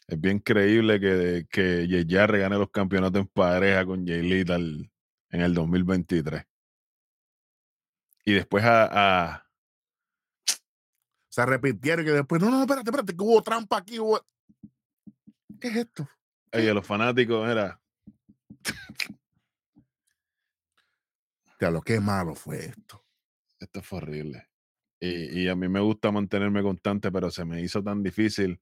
Es 0.08 0.22
bien 0.22 0.40
creíble 0.40 1.00
que, 1.00 1.48
que 1.50 1.88
Jay 1.90 2.28
regane 2.28 2.58
los 2.58 2.70
campeonatos 2.70 3.22
en 3.22 3.28
pareja 3.28 3.86
con 3.86 4.06
Jay 4.06 4.22
Lethal 4.22 4.92
en 5.30 5.42
el 5.42 5.54
2023. 5.54 6.46
Y 8.26 8.34
después 8.34 8.64
a, 8.66 9.48
Se 11.30 11.42
arrepintieron 11.42 12.08
y 12.08 12.12
después, 12.12 12.42
no, 12.42 12.50
no, 12.50 12.62
espérate, 12.62 12.90
espérate, 12.90 13.16
que 13.16 13.24
hubo 13.24 13.42
trampa 13.42 13.78
aquí. 13.78 13.98
¿Qué 15.60 15.68
es 15.68 15.76
esto? 15.76 16.08
Oye, 16.54 16.74
los 16.74 16.86
fanáticos, 16.86 17.48
era. 17.50 17.80
Ya 21.60 21.72
lo 21.72 21.82
que 21.82 22.00
malo 22.00 22.36
fue 22.36 22.66
esto. 22.66 23.04
Esto 23.60 23.82
fue 23.82 24.00
horrible. 24.00 24.50
Y, 25.00 25.48
a 25.48 25.56
mí 25.56 25.68
me 25.68 25.80
gusta 25.80 26.12
mantenerme 26.12 26.64
constante, 26.64 27.12
pero 27.12 27.30
se 27.30 27.46
me 27.46 27.62
hizo 27.62 27.84
tan 27.84 28.02
difícil. 28.02 28.60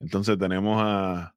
Entonces 0.00 0.38
tenemos 0.38 0.80
a, 0.82 1.34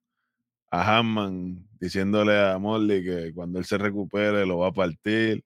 a 0.70 0.98
Hammond 0.98 1.66
diciéndole 1.80 2.38
a 2.38 2.58
Molly 2.58 3.02
que 3.02 3.32
cuando 3.34 3.58
él 3.58 3.64
se 3.64 3.78
recupere 3.78 4.46
lo 4.46 4.58
va 4.58 4.68
a 4.68 4.72
partir. 4.72 5.44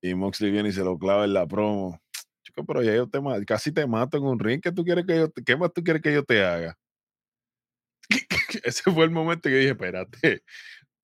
Y 0.00 0.14
Moxley 0.14 0.50
viene 0.50 0.68
y 0.68 0.72
se 0.72 0.84
lo 0.84 0.98
clava 0.98 1.24
en 1.24 1.34
la 1.34 1.46
promo. 1.46 2.00
Chico, 2.42 2.64
pero 2.64 2.82
ya 2.82 2.94
yo 2.94 3.08
te 3.08 3.20
casi 3.46 3.72
te 3.72 3.86
mato 3.86 4.18
en 4.18 4.24
un 4.24 4.38
ring. 4.38 4.60
¿Qué, 4.60 4.70
tú 4.70 4.84
quieres 4.84 5.06
que 5.06 5.16
yo 5.16 5.32
¿Qué 5.32 5.56
más 5.56 5.72
tú 5.72 5.82
quieres 5.82 6.02
que 6.02 6.12
yo 6.12 6.22
te 6.22 6.44
haga? 6.44 6.76
Ese 8.64 8.90
fue 8.92 9.04
el 9.04 9.10
momento 9.10 9.48
que 9.48 9.56
dije, 9.56 9.70
espérate, 9.70 10.42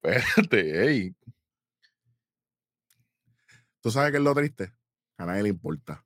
espérate, 0.03 0.87
hey. 0.87 1.15
¿Tú 3.81 3.91
sabes 3.91 4.11
qué 4.11 4.19
es 4.19 4.23
lo 4.23 4.35
triste? 4.35 4.73
A 5.17 5.27
nadie 5.27 5.45
le 5.45 5.49
importa. 5.49 6.05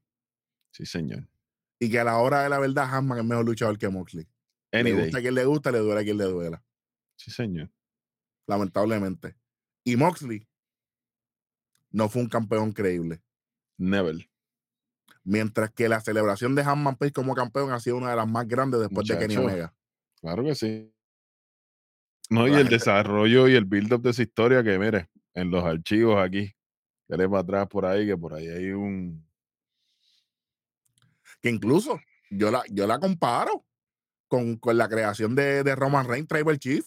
Sí, 0.71 0.87
señor. 0.87 1.29
Y 1.81 1.91
que 1.91 1.99
a 1.99 2.05
la 2.05 2.19
hora 2.19 2.43
de 2.43 2.49
la 2.49 2.59
verdad, 2.61 2.89
Hanman 2.93 3.19
es 3.19 3.25
mejor 3.25 3.45
luchador 3.45 3.79
que 3.79 3.89
Moxley. 3.89 4.29
Le 4.83 4.93
gusta 4.93 5.19
a 5.19 5.21
quien 5.21 5.35
le 5.35 5.45
gusta, 5.45 5.71
le 5.71 5.79
duele 5.79 6.01
a 6.01 6.05
quien 6.05 6.19
le 6.19 6.25
duela. 6.25 6.65
Sí, 7.17 7.31
señor. 7.31 7.71
Lamentablemente. 8.47 9.37
Y 9.85 9.97
Moxley 9.97 10.47
no 11.91 12.09
fue 12.09 12.23
un 12.23 12.29
campeón 12.29 12.73
creíble. 12.73 13.23
Never. 13.77 14.29
Mientras 15.23 15.71
que 15.71 15.89
la 15.89 16.01
celebración 16.01 16.55
de 16.55 16.63
Hanman 16.63 16.97
Page 16.97 17.13
como 17.13 17.35
campeón 17.35 17.73
ha 17.73 17.81
sido 17.81 17.97
una 17.97 18.11
de 18.11 18.17
las 18.17 18.29
más 18.29 18.47
grandes 18.47 18.81
después 18.81 19.07
de 19.07 19.19
Kenny 19.19 19.37
Omega. 19.37 19.75
Claro 20.21 20.43
que 20.43 20.55
sí. 20.55 20.93
No, 22.31 22.49
y 22.49 22.55
el 22.55 22.69
desarrollo 22.69 23.49
y 23.49 23.55
el 23.55 23.65
build-up 23.65 24.03
de 24.03 24.11
esa 24.11 24.23
historia 24.23 24.63
que, 24.63 24.79
mire, 24.79 25.11
en 25.35 25.51
los 25.51 25.63
archivos 25.65 26.19
aquí, 26.19 26.55
Dale 27.09 27.29
para 27.29 27.41
atrás 27.41 27.69
por 27.69 27.85
ahí, 27.85 28.07
que 28.07 28.17
por 28.17 28.35
ahí 28.35 28.49
hay 28.49 28.71
un. 28.71 29.27
Que 31.41 31.51
incluso 31.51 32.01
yo 32.31 32.51
la, 32.51 32.63
yo 32.71 32.87
la 32.87 32.99
comparo 32.99 33.65
con, 34.35 34.57
con 34.57 34.77
la 34.77 34.89
creación 34.89 35.37
de, 35.37 35.63
de 35.63 35.77
Roman 35.77 36.09
Reigns, 36.09 36.27
Tribal 36.27 36.59
Chief. 36.59 36.85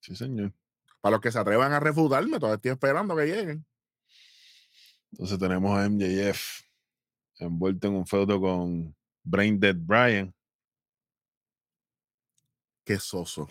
Sí, 0.00 0.16
señor. 0.16 0.52
Para 1.00 1.12
los 1.12 1.20
que 1.20 1.30
se 1.30 1.38
atrevan 1.38 1.72
a 1.72 1.78
refutarme, 1.78 2.40
todavía 2.40 2.56
estoy 2.56 2.72
esperando 2.72 3.14
que 3.14 3.26
lleguen. 3.26 3.64
Entonces 5.12 5.38
tenemos 5.38 5.78
a 5.78 5.88
MJF 5.88 6.62
envuelto 7.38 7.86
en 7.86 7.94
un 7.94 8.06
feudo 8.06 8.40
con 8.40 8.96
Brain 9.22 9.60
Dead 9.60 9.76
Brian. 9.78 10.34
Qué 12.84 12.98
soso. 12.98 13.48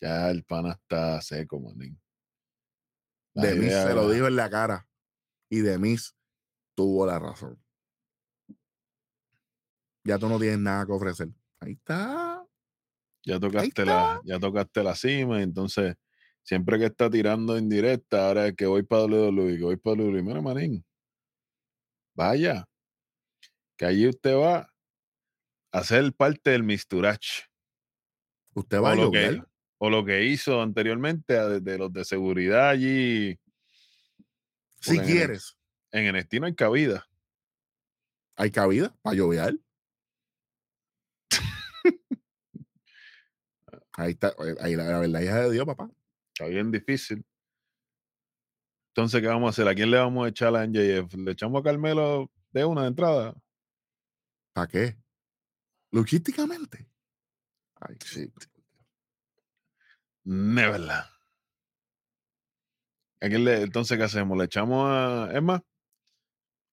Ya 0.00 0.30
el 0.30 0.44
pana 0.44 0.72
está 0.72 1.20
seco, 1.22 1.58
manín. 1.58 2.00
De 3.34 3.54
mí 3.56 3.68
se 3.68 3.94
lo 3.94 4.08
dijo 4.10 4.28
en 4.28 4.36
la 4.36 4.48
cara. 4.48 4.88
Y 5.50 5.58
de 5.58 5.76
mí 5.76 5.96
tuvo 6.76 7.04
la 7.04 7.18
razón. 7.18 7.60
Ya 10.06 10.18
tú 10.18 10.28
no 10.28 10.38
tienes 10.38 10.58
nada 10.58 10.86
que 10.86 10.92
ofrecer. 10.92 11.28
Ahí 11.60 11.72
está. 11.72 12.46
Ya 13.24 13.40
tocaste, 13.40 13.84
La, 13.84 14.20
ya 14.24 14.38
tocaste 14.38 14.84
la 14.84 14.94
cima, 14.94 15.42
entonces 15.42 15.96
siempre 16.44 16.78
que 16.78 16.86
está 16.86 17.10
tirando 17.10 17.56
en 17.56 17.68
directa, 17.68 18.28
ahora 18.28 18.46
es 18.46 18.54
que 18.54 18.66
voy 18.66 18.84
para 18.84 19.06
WWE, 19.06 19.56
que 19.56 19.64
voy 19.64 19.76
para 19.76 19.96
WWE. 19.96 20.22
Mira, 20.22 20.40
manín, 20.40 20.84
vaya, 22.14 22.64
que 23.76 23.84
allí 23.84 24.08
usted 24.08 24.36
va 24.36 24.72
a 25.72 25.82
ser 25.82 26.12
parte 26.12 26.50
del 26.50 26.62
Misturach. 26.62 27.26
Usted 28.54 28.80
va 28.80 28.92
a 28.92 28.94
lo 28.94 29.10
que, 29.10 29.42
O 29.78 29.90
lo 29.90 30.04
que 30.04 30.24
hizo 30.24 30.62
anteriormente 30.62 31.34
de, 31.60 31.78
los 31.78 31.92
de 31.92 32.04
seguridad 32.04 32.70
allí. 32.70 33.38
Si 34.80 34.98
quieres. 35.00 35.58
En 35.90 36.06
el 36.06 36.16
estilo 36.16 36.46
hay 36.46 36.54
cabida. 36.54 37.06
¿Hay 38.36 38.50
cabida 38.50 38.94
para 39.02 39.16
llover? 39.16 39.58
Ahí 43.92 44.12
está, 44.12 44.28
eh, 44.28 44.54
ahí 44.60 44.76
la, 44.76 44.98
verdad 44.98 45.20
hija 45.20 45.40
de 45.42 45.52
Dios, 45.52 45.64
papá. 45.66 45.90
Está 46.32 46.46
bien 46.46 46.70
difícil. 46.70 47.24
Entonces, 48.88 49.20
¿qué 49.20 49.26
vamos 49.26 49.46
a 49.46 49.50
hacer? 49.50 49.68
¿A 49.68 49.74
quién 49.74 49.90
le 49.90 49.98
vamos 49.98 50.26
a 50.26 50.28
echar 50.28 50.54
a 50.54 50.66
NJF? 50.66 51.14
¿Le 51.14 51.32
echamos 51.32 51.60
a 51.60 51.64
Carmelo 51.64 52.30
de 52.50 52.64
una 52.64 52.82
de 52.82 52.88
entrada? 52.88 53.34
¿Para 54.52 54.68
qué? 54.68 54.96
Logísticamente. 55.90 56.88
Ay, 57.80 57.96
sí. 58.04 58.32
Neverla. 60.24 61.10
¿A 63.20 63.28
quién 63.28 63.44
le, 63.44 63.62
entonces, 63.62 63.96
¿qué 63.96 64.04
hacemos? 64.04 64.36
¿Le 64.36 64.44
echamos 64.44 64.88
a. 64.90 65.30
Es 65.32 65.42
más, 65.42 65.62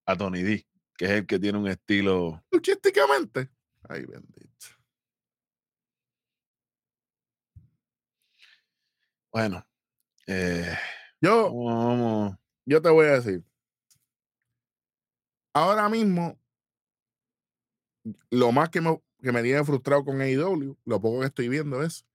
a 0.06 0.17
Tony 0.17 0.43
D, 0.43 0.67
que 0.97 1.06
es 1.06 1.12
el 1.12 1.26
que 1.26 1.39
tiene 1.39 1.58
un 1.58 1.67
estilo. 1.67 2.43
Logísticamente. 2.52 3.49
Ay, 3.88 4.06
bendito. 4.06 4.83
Bueno, 9.34 9.65
eh, 10.28 10.78
yo, 11.19 12.38
yo 12.65 12.82
te 12.84 12.89
voy 12.89 13.08
a 13.08 13.19
decir. 13.19 13.43
Ahora 15.56 15.89
mismo, 15.89 16.39
lo 18.30 18.52
más 18.52 18.69
que 18.69 18.80
me, 18.80 19.02
que 19.22 19.32
me 19.32 19.41
tiene 19.41 19.63
frustrado 19.63 20.06
con 20.06 20.22
AEW, 20.22 20.78
lo 20.86 21.02
poco 21.02 21.22
que 21.22 21.26
estoy 21.26 21.50
viendo 21.50 21.82
es, 21.82 22.06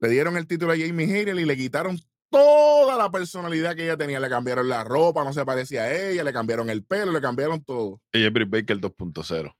le 0.00 0.08
dieron 0.08 0.38
el 0.38 0.46
título 0.46 0.72
a 0.72 0.76
Jamie 0.76 1.06
Hayter 1.06 1.38
y 1.38 1.44
le 1.44 1.56
quitaron 1.56 1.98
toda 2.30 2.96
la 2.96 3.10
personalidad 3.10 3.76
que 3.76 3.84
ella 3.84 3.98
tenía. 3.98 4.20
Le 4.20 4.30
cambiaron 4.30 4.68
la 4.68 4.84
ropa, 4.84 5.22
no 5.22 5.34
se 5.34 5.44
parecía 5.44 5.82
a 5.82 5.94
ella, 5.94 6.24
le 6.24 6.32
cambiaron 6.32 6.70
el 6.70 6.82
pelo, 6.82 7.12
le 7.12 7.20
cambiaron 7.20 7.62
todo. 7.62 8.00
Ella 8.10 8.28
es 8.28 8.32
Britt 8.32 8.50
Baker 8.50 8.78
2.0. 8.80 9.54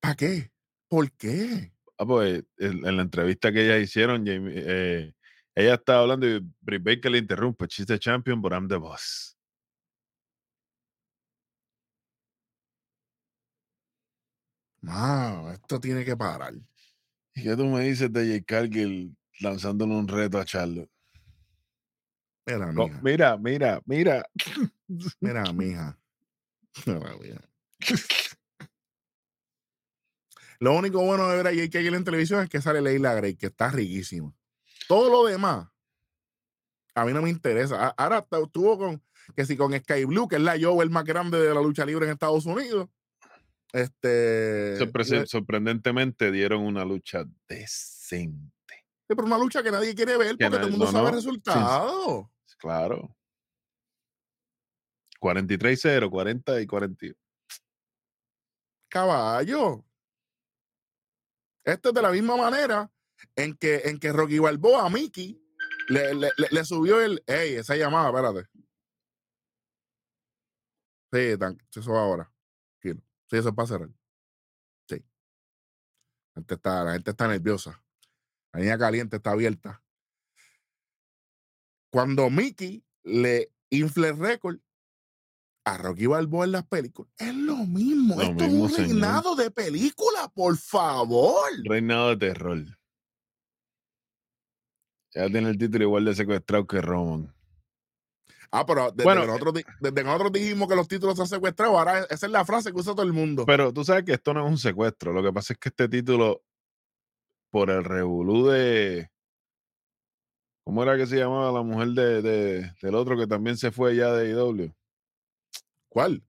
¿Para 0.00 0.14
qué? 0.14 0.52
¿Por 0.88 1.10
qué? 1.12 1.73
Ah, 1.96 2.06
pues 2.06 2.42
en, 2.58 2.96
la 2.96 3.02
entrevista 3.02 3.52
que 3.52 3.64
ellas 3.64 3.82
hicieron, 3.82 4.24
eh, 4.26 5.14
ella 5.54 5.74
estaba 5.74 6.00
hablando 6.00 6.26
y 6.26 6.40
Britt 6.60 6.82
Baker 6.82 7.12
le 7.12 7.18
interrumpe. 7.18 7.66
She's 7.68 7.86
the 7.86 7.98
champion, 7.98 8.40
but 8.40 8.52
I'm 8.52 8.68
the 8.68 8.78
boss. 8.78 9.36
Wow, 14.82 15.50
esto 15.52 15.80
tiene 15.80 16.04
que 16.04 16.16
parar. 16.16 16.52
¿Y 17.34 17.42
qué 17.42 17.56
tú 17.56 17.64
me 17.66 17.84
dices 17.84 18.12
de 18.12 18.26
Jay 18.26 18.42
Cargill 18.42 19.16
lanzándole 19.40 19.94
un 19.94 20.06
reto 20.06 20.38
a 20.38 20.44
Charlotte? 20.44 20.90
Mira, 22.46 22.72
mija. 22.72 23.00
mira, 23.02 23.36
mira, 23.38 23.82
mira. 23.86 24.26
Mira, 25.20 25.52
mija. 25.52 25.98
Mira, 26.86 27.16
mija. 27.16 27.40
Lo 30.60 30.74
único 30.74 31.02
bueno 31.04 31.28
de 31.28 31.36
ver 31.42 31.46
a 31.46 31.70
Cargill 31.70 31.94
en 31.94 32.04
televisión 32.04 32.42
es 32.42 32.48
que 32.48 32.60
sale 32.60 32.80
Leila 32.80 33.14
Grey, 33.14 33.36
que 33.36 33.46
está 33.46 33.70
riquísima. 33.70 34.32
Todo 34.88 35.10
lo 35.10 35.28
demás, 35.28 35.68
a 36.94 37.04
mí 37.04 37.12
no 37.12 37.22
me 37.22 37.30
interesa. 37.30 37.88
Ahora 37.96 38.24
estuvo 38.30 38.78
con, 38.78 39.02
que 39.34 39.44
si 39.44 39.56
con 39.56 39.72
Sky 39.72 40.04
Blue, 40.04 40.28
que 40.28 40.36
es 40.36 40.42
la 40.42 40.54
el 40.54 40.90
más 40.90 41.04
grande 41.04 41.38
de 41.40 41.54
la 41.54 41.60
lucha 41.60 41.84
libre 41.84 42.06
en 42.06 42.12
Estados 42.12 42.46
Unidos. 42.46 42.88
Este. 43.72 44.76
sorprendentemente 45.26 46.30
dieron 46.30 46.62
una 46.62 46.84
lucha 46.84 47.24
decente. 47.48 48.54
Sí, 49.06 49.14
pero 49.14 49.24
una 49.24 49.38
lucha 49.38 49.62
que 49.62 49.72
nadie 49.72 49.94
quiere 49.94 50.16
ver 50.16 50.36
porque 50.38 50.56
todo 50.56 50.66
el 50.66 50.70
mundo 50.70 50.86
sabe 50.86 51.08
el 51.08 51.14
resultado. 51.16 52.30
claro. 52.58 53.16
43-0, 55.20 56.10
40 56.10 56.60
y 56.60 56.66
40. 56.66 57.06
Caballo. 58.88 59.84
Esto 61.64 61.88
es 61.88 61.94
de 61.94 62.02
la 62.02 62.10
misma 62.10 62.36
manera 62.36 62.90
en 63.36 63.56
que, 63.56 63.82
en 63.86 63.98
que 63.98 64.12
Rocky 64.12 64.38
Balboa 64.38 64.86
a 64.86 64.90
Mickey 64.90 65.40
le, 65.88 66.14
le, 66.14 66.30
le, 66.50 66.64
subió 66.64 67.00
el. 67.00 67.22
Ey, 67.26 67.54
esa 67.56 67.76
llamada, 67.76 68.08
espérate. 68.08 68.48
Sí, 71.12 71.78
eso 71.80 71.96
ahora. 71.96 72.30
Sí, 72.82 72.90
eso 73.30 73.48
es 73.48 73.54
para 73.54 73.68
cerrar. 73.68 73.88
Sí. 74.88 74.96
La 76.34 76.40
gente, 76.40 76.54
está, 76.54 76.84
la 76.84 76.92
gente 76.92 77.10
está 77.10 77.28
nerviosa. 77.28 77.82
La 78.52 78.60
línea 78.60 78.78
caliente 78.78 79.16
está 79.16 79.30
abierta. 79.30 79.82
Cuando 81.90 82.28
Mickey 82.30 82.84
le 83.04 83.52
infle 83.70 84.08
el 84.08 84.18
récord 84.18 84.58
a 85.64 85.78
Rocky 85.78 86.06
Balboa 86.06 86.44
en 86.44 86.52
las 86.52 86.66
películas. 86.66 87.10
Es 87.18 87.34
lo 87.34 87.56
mismo. 87.56 88.20
Esto 88.20 88.44
es 88.44 88.52
un 88.52 88.74
reinado 88.74 89.34
de 89.34 89.50
película, 89.50 90.30
por 90.34 90.56
favor. 90.56 91.50
Reinado 91.64 92.10
de 92.10 92.16
terror. 92.16 92.64
Ya 95.14 95.26
tiene 95.28 95.48
el 95.48 95.58
título 95.58 95.84
igual 95.84 96.04
de 96.04 96.14
secuestrado 96.14 96.66
que 96.66 96.80
Roman. 96.80 97.32
Ah, 98.50 98.64
pero 98.66 98.90
desde, 98.92 99.04
bueno, 99.04 99.22
que 99.22 99.26
nosotros, 99.26 99.54
desde 99.80 100.04
nosotros 100.04 100.32
dijimos 100.32 100.68
que 100.68 100.76
los 100.76 100.86
títulos 100.86 101.18
han 101.18 101.26
secuestrado, 101.26 101.76
ahora 101.76 102.04
esa 102.10 102.26
es 102.26 102.32
la 102.32 102.44
frase 102.44 102.70
que 102.70 102.78
usa 102.78 102.92
todo 102.92 103.02
el 103.02 103.12
mundo. 103.12 103.44
Pero 103.46 103.72
tú 103.72 103.84
sabes 103.84 104.04
que 104.04 104.12
esto 104.12 104.32
no 104.34 104.44
es 104.44 104.50
un 104.50 104.58
secuestro. 104.58 105.12
Lo 105.12 105.22
que 105.22 105.32
pasa 105.32 105.54
es 105.54 105.58
que 105.58 105.70
este 105.70 105.88
título, 105.88 106.42
por 107.50 107.70
el 107.70 107.84
revolú 107.84 108.46
de. 108.48 109.10
¿Cómo 110.64 110.82
era 110.82 110.96
que 110.96 111.06
se 111.06 111.16
llamaba 111.16 111.52
la 111.52 111.62
mujer 111.62 111.88
de, 111.88 112.72
del 112.80 112.94
otro 112.94 113.16
que 113.16 113.26
también 113.26 113.56
se 113.56 113.70
fue 113.70 113.96
ya 113.96 114.12
de 114.12 114.30
IW? 114.30 114.72
¿Cuál? 115.94 116.24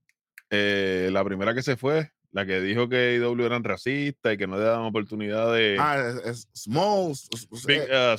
Eh, 0.51 1.09
la 1.11 1.23
primera 1.25 1.55
que 1.55 1.63
se 1.63 1.75
fue, 1.75 2.11
la 2.29 2.45
que 2.45 2.61
dijo 2.61 2.87
que 2.87 3.15
IW 3.15 3.45
eran 3.47 3.63
racistas 3.63 4.35
y 4.35 4.37
que 4.37 4.45
no 4.45 4.59
le 4.59 4.63
daban 4.63 4.85
oportunidad 4.85 5.51
de. 5.53 5.75
Ah, 5.79 6.13
es, 6.23 6.47
Smalls. 6.55 7.27
Big 7.65 7.81
uh, 7.81 8.13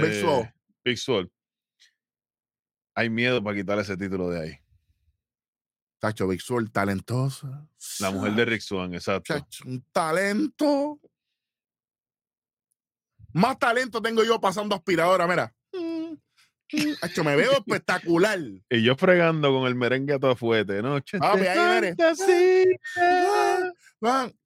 Big 0.00 0.14
Swole. 0.14 0.54
Big 0.82 0.96
Swole. 0.96 1.30
Hay 2.94 3.10
miedo 3.10 3.44
para 3.44 3.54
quitar 3.54 3.78
ese 3.80 3.98
título 3.98 4.30
de 4.30 4.40
ahí. 4.40 4.58
Tacho, 5.98 6.26
Big 6.26 6.40
Swole, 6.40 6.70
talentosa. 6.70 7.68
La 8.00 8.10
mujer 8.10 8.32
de 8.32 8.44
Rick 8.46 8.62
Swan, 8.62 8.94
exacto. 8.94 9.34
un 9.66 9.84
talento. 9.92 10.98
Más 13.34 13.58
talento 13.58 14.00
tengo 14.00 14.24
yo 14.24 14.40
pasando 14.40 14.74
aspiradora, 14.74 15.26
mira 15.26 15.54
me 17.24 17.36
veo 17.36 17.52
espectacular. 17.52 18.38
Y 18.70 18.82
yo 18.82 18.96
fregando 18.96 19.52
con 19.52 19.66
el 19.66 19.74
merengue 19.74 20.14
a 20.14 20.18
todo 20.18 20.36
fuerte, 20.36 20.82
¿no? 20.82 20.96
Ah, 21.20 21.34
ahí 21.34 22.76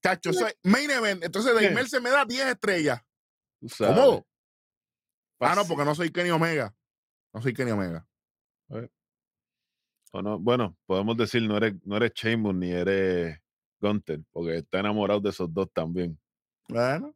Cacho, 0.00 0.32
soy 0.32 0.52
main 0.62 0.90
event. 0.90 1.24
Entonces, 1.24 1.54
de 1.54 1.86
se 1.86 2.00
me 2.00 2.10
da 2.10 2.24
10 2.24 2.46
estrellas. 2.46 3.00
¿Cómo? 3.78 4.26
Ah, 5.40 5.54
no, 5.54 5.64
porque 5.66 5.84
no 5.84 5.94
soy 5.94 6.10
Kenny 6.10 6.30
Omega. 6.30 6.74
No 7.32 7.42
soy 7.42 7.54
Kenny 7.54 7.70
Omega. 7.70 8.06
bueno, 10.10 10.76
podemos 10.86 11.16
decir, 11.16 11.42
no 11.42 11.56
eres, 11.56 11.74
no 11.84 11.96
eres 11.96 12.12
ni 12.54 12.72
eres 12.72 13.38
Gunter, 13.80 14.20
porque 14.32 14.58
está 14.58 14.80
enamorado 14.80 15.20
de 15.20 15.30
esos 15.30 15.52
dos 15.52 15.70
también. 15.72 16.18
Bueno 16.68 17.14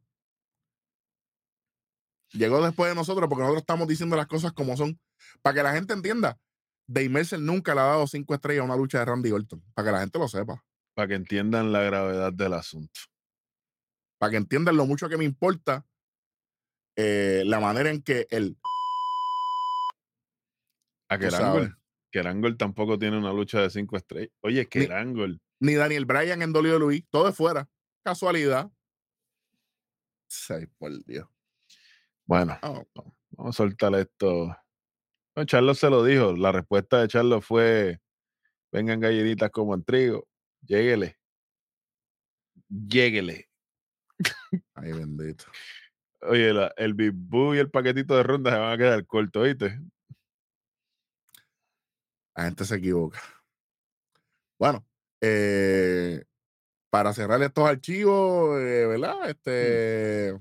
llegó 2.32 2.64
después 2.64 2.90
de 2.90 2.94
nosotros 2.94 3.28
porque 3.28 3.42
nosotros 3.42 3.62
estamos 3.62 3.88
diciendo 3.88 4.16
las 4.16 4.26
cosas 4.26 4.52
como 4.52 4.76
son. 4.76 4.98
Para 5.42 5.54
que 5.54 5.62
la 5.62 5.72
gente 5.72 5.92
entienda, 5.92 6.38
Dave 6.86 7.08
Mercer 7.08 7.40
nunca 7.40 7.74
le 7.74 7.80
ha 7.80 7.84
dado 7.84 8.06
cinco 8.06 8.34
estrellas 8.34 8.62
a 8.62 8.64
una 8.64 8.76
lucha 8.76 8.98
de 8.98 9.04
Randy 9.04 9.30
Orton. 9.30 9.62
Para 9.74 9.86
que 9.86 9.92
la 9.92 10.00
gente 10.00 10.18
lo 10.18 10.28
sepa. 10.28 10.64
Para 10.94 11.08
que 11.08 11.14
entiendan 11.14 11.72
la 11.72 11.82
gravedad 11.82 12.32
del 12.32 12.54
asunto. 12.54 13.00
Para 14.18 14.32
que 14.32 14.36
entiendan 14.36 14.76
lo 14.76 14.86
mucho 14.86 15.08
que 15.08 15.16
me 15.16 15.24
importa 15.24 15.86
eh, 16.96 17.42
la 17.46 17.60
manera 17.60 17.90
en 17.90 18.02
que 18.02 18.26
él. 18.30 18.58
A 21.08 21.18
Kerangol. 21.18 22.56
tampoco 22.56 22.98
tiene 22.98 23.18
una 23.18 23.32
lucha 23.32 23.60
de 23.60 23.70
cinco 23.70 23.96
estrellas. 23.96 24.30
Oye, 24.40 24.68
Kerangol. 24.68 25.40
Ni, 25.60 25.72
ni 25.72 25.74
Daniel 25.76 26.04
Bryan 26.04 26.42
en 26.42 26.54
WWE. 26.54 27.06
Todo 27.10 27.28
es 27.28 27.36
fuera. 27.36 27.68
casualidad. 28.04 28.70
Seis 30.28 30.68
por 30.78 31.04
Dios. 31.04 31.28
Bueno, 32.30 32.56
vamos 32.62 33.56
a 33.56 33.64
soltar 33.64 33.92
esto. 33.96 34.56
No, 35.34 35.44
Charlos 35.46 35.80
se 35.80 35.90
lo 35.90 36.04
dijo. 36.04 36.32
La 36.32 36.52
respuesta 36.52 37.00
de 37.00 37.08
Charlos 37.08 37.44
fue: 37.44 38.00
vengan 38.70 39.00
gallinitas 39.00 39.50
como 39.50 39.74
en 39.74 39.82
trigo. 39.82 40.28
Lléguele. 40.64 41.18
Lléguele. 42.68 43.48
Ay, 44.76 44.92
bendito. 44.92 45.46
Oye, 46.20 46.52
el 46.76 46.94
Big 46.94 47.10
Boo 47.12 47.56
y 47.56 47.58
el 47.58 47.68
paquetito 47.68 48.16
de 48.16 48.22
ronda 48.22 48.52
se 48.52 48.58
van 48.58 48.72
a 48.74 48.78
quedar 48.78 49.04
cortos, 49.06 49.42
¿viste? 49.42 49.80
La 52.36 52.44
gente 52.44 52.64
se 52.64 52.76
equivoca. 52.76 53.20
Bueno, 54.56 54.86
eh, 55.20 56.22
para 56.90 57.12
cerrar 57.12 57.42
estos 57.42 57.68
archivos, 57.68 58.56
eh, 58.60 58.86
¿verdad? 58.86 59.16
Mm. 59.18 59.30
Este. 59.30 60.40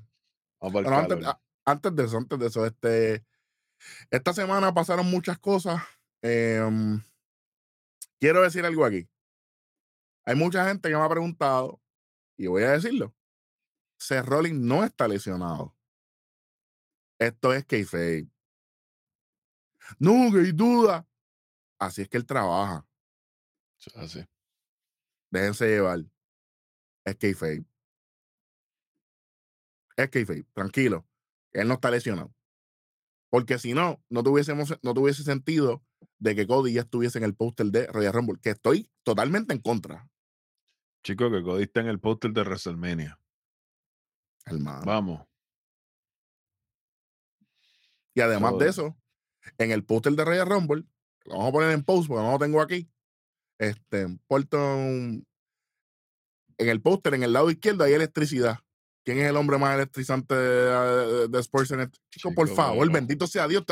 antes, 0.86 1.26
de 1.66 2.04
eso, 2.04 2.16
antes 2.16 2.38
de 2.38 2.46
eso, 2.46 2.66
este. 2.66 3.24
Esta 4.10 4.32
semana 4.32 4.74
pasaron 4.74 5.06
muchas 5.10 5.38
cosas. 5.38 5.82
Em, 6.22 7.02
quiero 8.18 8.42
decir 8.42 8.64
algo 8.64 8.84
aquí. 8.84 9.08
Hay 10.24 10.34
mucha 10.34 10.66
gente 10.68 10.88
que 10.88 10.94
me 10.94 11.02
ha 11.02 11.08
preguntado, 11.08 11.80
y 12.36 12.46
voy 12.46 12.62
a 12.62 12.72
decirlo. 12.72 13.14
Seth 13.98 14.24
Rollins 14.24 14.60
no 14.60 14.84
está 14.84 15.08
lesionado. 15.08 15.74
Esto 17.18 17.52
es 17.52 17.64
kayfabe. 17.64 18.28
No, 19.98 20.32
que 20.32 20.40
hay 20.40 20.52
duda. 20.52 21.06
Así 21.78 22.02
es 22.02 22.08
que 22.08 22.16
él 22.16 22.26
trabaja. 22.26 22.86
Así. 23.94 24.24
Déjense 25.30 25.66
llevar. 25.66 26.00
Es 27.04 27.16
kayfabe. 27.16 27.64
Es 29.96 30.10
kayfabe. 30.10 30.44
Tranquilo. 30.54 31.09
Él 31.52 31.68
no 31.68 31.74
está 31.74 31.90
lesionado. 31.90 32.32
Porque 33.30 33.58
si 33.58 33.74
no, 33.74 34.02
no 34.08 34.22
tuviésemos, 34.22 34.76
no 34.82 34.94
tuviese 34.94 35.22
sentido 35.22 35.84
de 36.18 36.34
que 36.34 36.46
Cody 36.46 36.72
ya 36.72 36.82
estuviese 36.82 37.18
en 37.18 37.24
el 37.24 37.34
póster 37.34 37.66
de 37.66 37.86
Royal 37.86 38.12
Rumble, 38.12 38.40
que 38.40 38.50
estoy 38.50 38.90
totalmente 39.04 39.54
en 39.54 39.60
contra. 39.60 40.08
Chico, 41.02 41.30
que 41.30 41.42
Cody 41.42 41.62
está 41.62 41.80
en 41.80 41.86
el 41.86 42.00
póster 42.00 42.32
de 42.32 42.42
WrestleMania. 42.42 43.18
Hermano. 44.44 44.82
Vamos. 44.84 45.26
Y 48.14 48.20
además 48.20 48.58
de 48.58 48.68
eso, 48.68 48.96
en 49.58 49.70
el 49.70 49.84
póster 49.84 50.12
de 50.14 50.24
Royal 50.24 50.48
Rumble, 50.48 50.84
lo 51.24 51.34
vamos 51.34 51.48
a 51.48 51.52
poner 51.52 51.70
en 51.70 51.84
post 51.84 52.08
porque 52.08 52.22
no 52.22 52.32
lo 52.32 52.38
tengo 52.38 52.60
aquí. 52.60 52.90
Este, 53.58 54.08
puerto 54.26 54.58
en 56.60 56.68
el 56.68 56.82
póster, 56.82 57.14
en 57.14 57.22
el 57.22 57.32
lado 57.32 57.50
izquierdo, 57.50 57.84
hay 57.84 57.92
electricidad. 57.92 58.58
¿Quién 59.10 59.24
es 59.24 59.30
el 59.30 59.36
hombre 59.36 59.58
más 59.58 59.74
electrizante 59.74 60.36
de, 60.36 61.26
de, 61.26 61.40
Sports 61.40 61.72
en 61.72 61.90
Chico, 62.10 62.32
por 62.32 62.48
favor, 62.48 62.88
bendito 62.92 63.26
sea 63.26 63.48
Dios. 63.48 63.64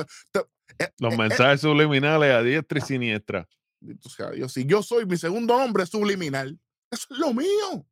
Eh, 0.81 0.89
Los 0.99 1.15
eh, 1.15 1.17
mensajes 1.17 1.61
subliminales 1.61 2.33
a 2.33 2.43
diestra 2.43 2.79
y 2.81 2.83
siniestra. 2.83 3.49
Bendito 3.81 4.09
sea 4.09 4.33
Dios. 4.33 4.53
Si 4.53 4.67
yo 4.67 4.83
soy 4.83 5.07
mi 5.07 5.17
segundo 5.17 5.57
nombre 5.57 5.87
subliminal, 5.87 6.59
eso 6.91 7.07
es 7.11 7.19
lo 7.19 7.33
mío. 7.33 7.87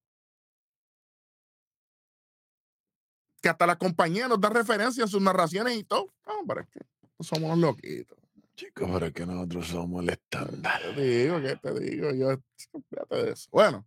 Que 3.40 3.48
hasta 3.48 3.64
la 3.64 3.78
compañía 3.78 4.26
nos 4.26 4.40
da 4.40 4.48
referencia 4.48 5.04
en 5.04 5.08
sus 5.08 5.22
narraciones 5.22 5.76
y 5.76 5.84
todo. 5.84 6.12
No, 6.26 6.44
pero 6.48 6.62
es 6.62 6.66
que 6.68 6.80
somos 7.20 7.56
loquitos. 7.56 8.18
Chicos, 8.56 8.90
pero 8.92 9.06
es 9.06 9.12
que 9.12 9.24
nosotros 9.24 9.68
somos 9.68 10.02
el 10.02 10.08
estándar. 10.08 10.82
Te 10.96 11.00
digo, 11.00 11.40
¿qué 11.40 11.54
te 11.54 11.78
digo? 11.78 12.10
Yo, 12.12 12.42
fíjate 12.90 13.16
de 13.22 13.30
eso. 13.30 13.48
Bueno, 13.52 13.86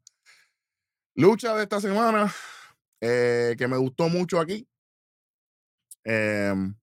lucha 1.15 1.53
de 1.57 1.63
esta 1.63 1.81
semana 1.81 2.33
eh, 3.01 3.55
que 3.57 3.67
me 3.67 3.77
gustó 3.77 4.09
mucho 4.09 4.39
aquí. 4.39 4.67
Em, 6.03 6.75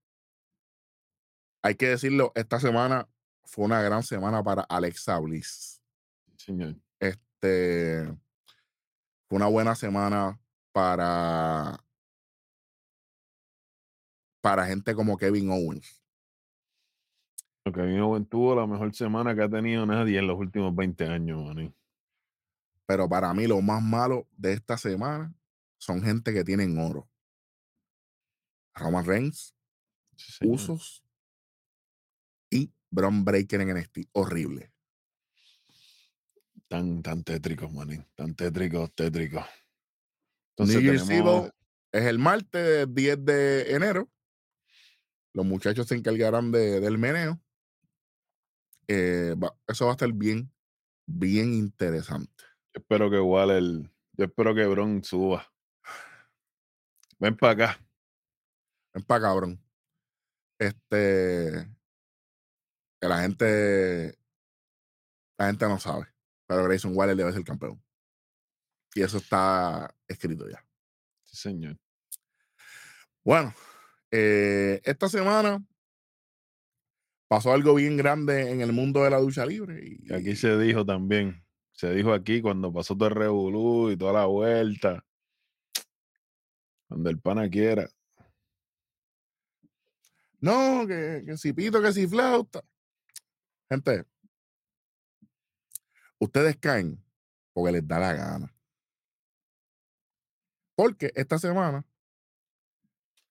hay 1.63 1.75
que 1.75 1.89
decirlo, 1.89 2.33
esta 2.35 2.61
semana 2.61 3.09
fue 3.45 3.65
una 3.65 3.83
gran 3.83 4.03
semana 4.03 4.43
para 4.43 4.63
Alexa 4.63 5.19
Bliss. 5.19 5.83
Señor. 6.37 6.77
Este 7.01 8.05
fue 9.29 9.37
una 9.37 9.47
buena 9.47 9.75
semana 9.75 10.39
para 10.73 11.83
para 14.41 14.67
gente 14.67 14.95
como 14.95 15.17
Kevin 15.17 15.51
Owens. 15.51 16.03
Kevin 17.65 18.01
Owens 18.01 18.29
tuvo 18.29 18.55
la 18.55 18.67
mejor 18.67 18.95
semana 18.95 19.35
que 19.35 19.43
ha 19.43 19.49
tenido 19.49 19.85
nadie 19.85 20.21
en 20.21 20.29
los 20.29 20.39
últimos 20.39 20.75
20 20.75 21.05
años, 21.09 21.45
man. 21.45 21.75
Pero 22.87 23.09
para 23.09 23.35
mí 23.35 23.49
lo 23.49 23.61
más 23.61 23.83
malo 23.83 24.29
de 24.37 24.53
esta 24.53 24.79
semana 24.79 25.35
son 25.79 26.03
gente 26.03 26.33
que 26.33 26.45
tienen 26.45 26.79
oro. 26.79 27.09
Roman 28.75 29.05
Reigns, 29.05 29.55
Usos 30.43 31.03
y 32.51 32.71
Braun 32.91 33.25
Breaker 33.25 33.61
en 33.61 33.75
NXT. 33.75 33.99
Horrible. 34.13 34.73
Tan, 36.69 37.03
tan 37.03 37.23
tétricos, 37.23 37.73
manín. 37.73 38.07
Tan 38.15 38.35
tétricos, 38.35 38.93
tétricos. 38.95 39.45
Entonces 40.57 41.09
es 41.93 42.05
el 42.05 42.19
martes 42.19 42.87
10 42.93 43.25
de 43.25 43.75
enero. 43.75 44.11
Los 45.33 45.47
muchachos 45.47 45.87
se 45.87 45.95
encargarán 45.95 46.51
de, 46.51 46.81
del 46.81 46.99
meneo. 46.99 47.41
Eh, 48.89 49.35
eso 49.67 49.87
va 49.87 49.93
a 49.93 49.95
estar 49.95 50.13
bien, 50.13 50.53
bien 51.07 51.53
interesante. 51.55 52.45
espero 52.73 53.11
que 53.11 53.17
igual 53.17 53.51
el. 53.51 53.91
Yo 54.13 54.25
espero 54.25 54.55
que 54.55 54.67
Bron 54.67 55.05
suba. 55.05 55.47
Ven 57.19 57.37
para 57.37 57.53
acá. 57.53 57.87
Ven 58.95 59.05
para 59.05 59.23
cabrón. 59.23 59.63
Este. 60.59 61.69
Que 63.01 63.09
la 63.09 63.21
gente. 63.23 64.19
La 65.39 65.47
gente 65.47 65.67
no 65.67 65.79
sabe. 65.79 66.07
Pero 66.47 66.65
Grayson 66.65 66.97
Waller 66.97 67.17
debe 67.17 67.33
ser 67.33 67.45
campeón. 67.45 67.83
Y 68.95 69.03
eso 69.03 69.19
está 69.19 69.95
escrito 70.09 70.49
ya. 70.49 70.65
Sí, 71.25 71.37
señor. 71.37 71.77
Bueno, 73.25 73.53
eh, 74.11 74.81
esta 74.85 75.09
semana 75.09 75.63
pasó 77.29 77.53
algo 77.53 77.75
bien 77.75 77.97
grande 77.97 78.51
en 78.51 78.61
el 78.61 78.73
mundo 78.73 79.03
de 79.03 79.11
la 79.11 79.19
ducha 79.19 79.45
libre. 79.45 79.83
Y, 79.85 80.13
aquí 80.15 80.37
se 80.37 80.57
dijo 80.59 80.87
también. 80.87 81.45
Se 81.73 81.93
dijo 81.93 82.15
aquí 82.15 82.41
cuando 82.41 82.73
pasó 82.73 82.97
todo 82.97 83.09
el 83.09 83.15
revolú 83.15 83.91
y 83.91 83.97
toda 83.97 84.13
la 84.15 84.27
vuelta. 84.27 85.05
Donde 86.89 87.11
el 87.11 87.21
pana 87.21 87.49
quiera. 87.49 87.89
No, 90.41 90.87
que, 90.87 91.23
que 91.27 91.37
si 91.37 91.53
pito, 91.53 91.83
que 91.83 91.93
si 91.93 92.07
flauta. 92.07 92.63
Gente, 93.69 94.05
ustedes 96.19 96.57
caen 96.57 97.03
porque 97.53 97.73
les 97.73 97.89
da 97.89 97.99
la 97.99 98.13
gana. 98.13 98.55
Porque 100.75 101.11
esta 101.15 101.39
semana 101.39 101.85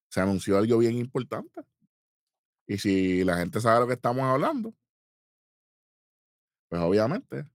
se 0.10 0.20
anunció 0.20 0.58
algo 0.58 0.80
bien 0.80 0.96
importante. 0.96 1.62
Y 2.68 2.80
si 2.80 3.24
la 3.24 3.38
gente 3.38 3.62
sabe 3.62 3.82
lo 3.82 3.88
que 3.88 3.94
estamos 3.94 4.24
hablando, 4.24 4.74
pues 6.68 6.82
obviamente. 6.82 7.46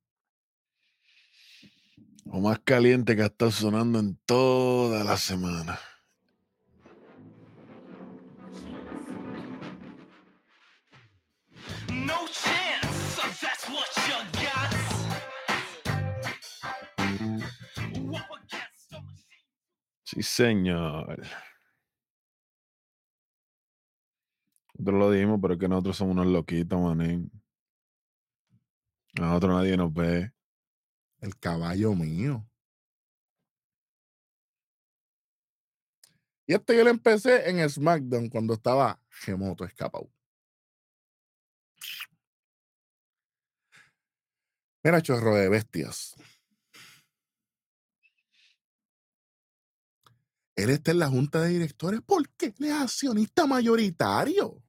Lo 2.24 2.38
más 2.38 2.61
caliente 2.61 3.16
que 3.16 3.22
ha 3.22 3.26
estado 3.26 3.51
sonando 3.51 3.98
en 3.98 4.16
toda 4.24 5.03
la 5.03 5.16
semana. 5.16 5.80
Sí, 20.11 20.24
señor. 20.24 21.22
Nosotros 24.74 24.98
lo 24.98 25.11
dijimos, 25.12 25.38
pero 25.40 25.54
es 25.54 25.61
que 25.61 25.68
nosotros 25.68 25.96
somos 25.96 26.14
unos 26.14 26.26
loquitos, 26.26 26.80
manín. 26.80 27.30
nosotros 29.14 29.52
nadie 29.52 29.76
nos 29.76 29.94
ve. 29.94 30.32
El 31.20 31.38
caballo 31.38 31.94
mío. 31.94 32.44
Y 36.46 36.54
esto 36.54 36.72
yo 36.72 36.82
lo 36.82 36.90
empecé 36.90 37.48
en 37.48 37.70
SmackDown 37.70 38.28
cuando 38.30 38.54
estaba 38.54 39.00
Gemoto 39.11 39.64
escapado. 39.64 40.11
Era 44.82 45.00
chorro 45.02 45.36
de 45.36 45.48
bestias. 45.48 46.16
Él 50.61 50.68
está 50.68 50.90
en 50.90 50.98
la 50.98 51.08
junta 51.08 51.40
de 51.40 51.48
directores 51.48 52.00
porque 52.04 52.46
él 52.58 52.66
es 52.66 52.72
accionista 52.72 53.46
mayoritario. 53.46 54.62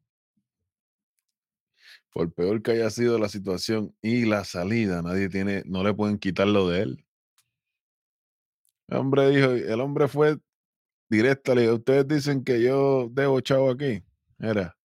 Por 2.13 2.33
peor 2.33 2.61
que 2.61 2.71
haya 2.71 2.89
sido 2.89 3.19
la 3.19 3.27
situación 3.27 3.93
y 4.01 4.23
la 4.25 4.45
salida, 4.45 5.01
nadie 5.01 5.27
tiene, 5.27 5.63
no 5.65 5.83
le 5.83 5.93
pueden 5.93 6.17
quitar 6.17 6.47
lo 6.47 6.69
de 6.69 6.83
él. 6.83 7.05
El 8.87 8.97
hombre 8.97 9.29
dijo, 9.29 9.51
el 9.51 9.81
hombre 9.81 10.07
fue 10.07 10.37
directo, 11.09 11.55
le 11.55 11.63
dijo, 11.63 11.75
ustedes 11.75 12.07
dicen 12.07 12.43
que 12.45 12.61
yo 12.61 13.09
debo 13.11 13.41
chavo 13.41 13.69
aquí. 13.69 14.01
Era, 14.39 14.77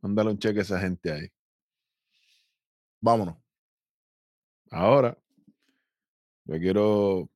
mándale 0.00 0.30
un 0.30 0.38
cheque 0.38 0.60
a 0.60 0.62
esa 0.62 0.80
gente 0.80 1.12
ahí. 1.12 1.28
Vámonos. 3.02 3.36
Ahora, 4.70 5.18
yo 6.44 6.58
quiero 6.58 7.30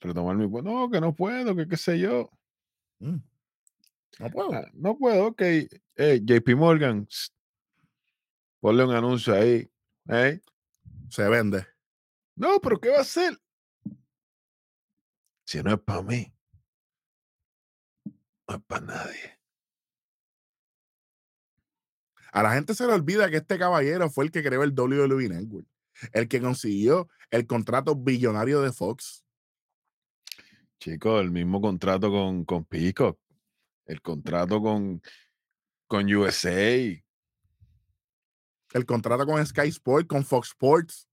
retomar 0.00 0.36
mi... 0.36 0.48
No, 0.62 0.90
que 0.90 1.00
no 1.02 1.14
puedo, 1.14 1.54
que 1.54 1.68
qué 1.68 1.76
sé 1.76 1.98
yo. 1.98 2.30
Mm. 2.98 3.18
No 4.18 4.30
puedo. 4.30 4.54
Ah, 4.54 4.66
no 4.72 4.96
puedo, 4.96 5.26
ok. 5.26 5.42
JP 5.96 6.48
Morgan, 6.56 7.06
ponle 8.60 8.84
un 8.84 8.94
anuncio 8.94 9.34
ahí. 9.34 9.70
Se 11.10 11.28
vende. 11.28 11.66
No, 12.34 12.60
pero 12.60 12.80
¿qué 12.80 12.90
va 12.90 12.98
a 12.98 13.02
hacer? 13.02 13.38
Si 15.44 15.62
no 15.62 15.72
es 15.72 15.80
para 15.80 16.02
mí, 16.02 16.32
no 18.48 18.56
es 18.56 18.62
para 18.66 18.86
nadie. 18.86 19.38
A 22.32 22.42
la 22.42 22.52
gente 22.52 22.74
se 22.74 22.86
le 22.86 22.92
olvida 22.92 23.30
que 23.30 23.38
este 23.38 23.58
caballero 23.58 24.10
fue 24.10 24.24
el 24.24 24.30
que 24.30 24.42
creó 24.42 24.62
el 24.62 24.74
WWE 24.78 25.28
Network, 25.28 25.66
el 26.12 26.28
que 26.28 26.40
consiguió 26.40 27.08
el 27.30 27.46
contrato 27.46 27.94
billonario 27.94 28.60
de 28.60 28.72
Fox. 28.72 29.25
Chicos, 30.78 31.20
el 31.20 31.30
mismo 31.30 31.60
contrato 31.60 32.10
con, 32.10 32.44
con 32.44 32.64
Peacock, 32.64 33.18
el 33.86 34.02
contrato 34.02 34.60
con, 34.60 35.00
con 35.86 36.12
USA. 36.12 37.02
El 38.72 38.84
contrato 38.84 39.24
con 39.24 39.44
Sky 39.44 39.68
Sports, 39.68 40.06
con 40.06 40.24
Fox 40.24 40.48
Sports. 40.48 41.08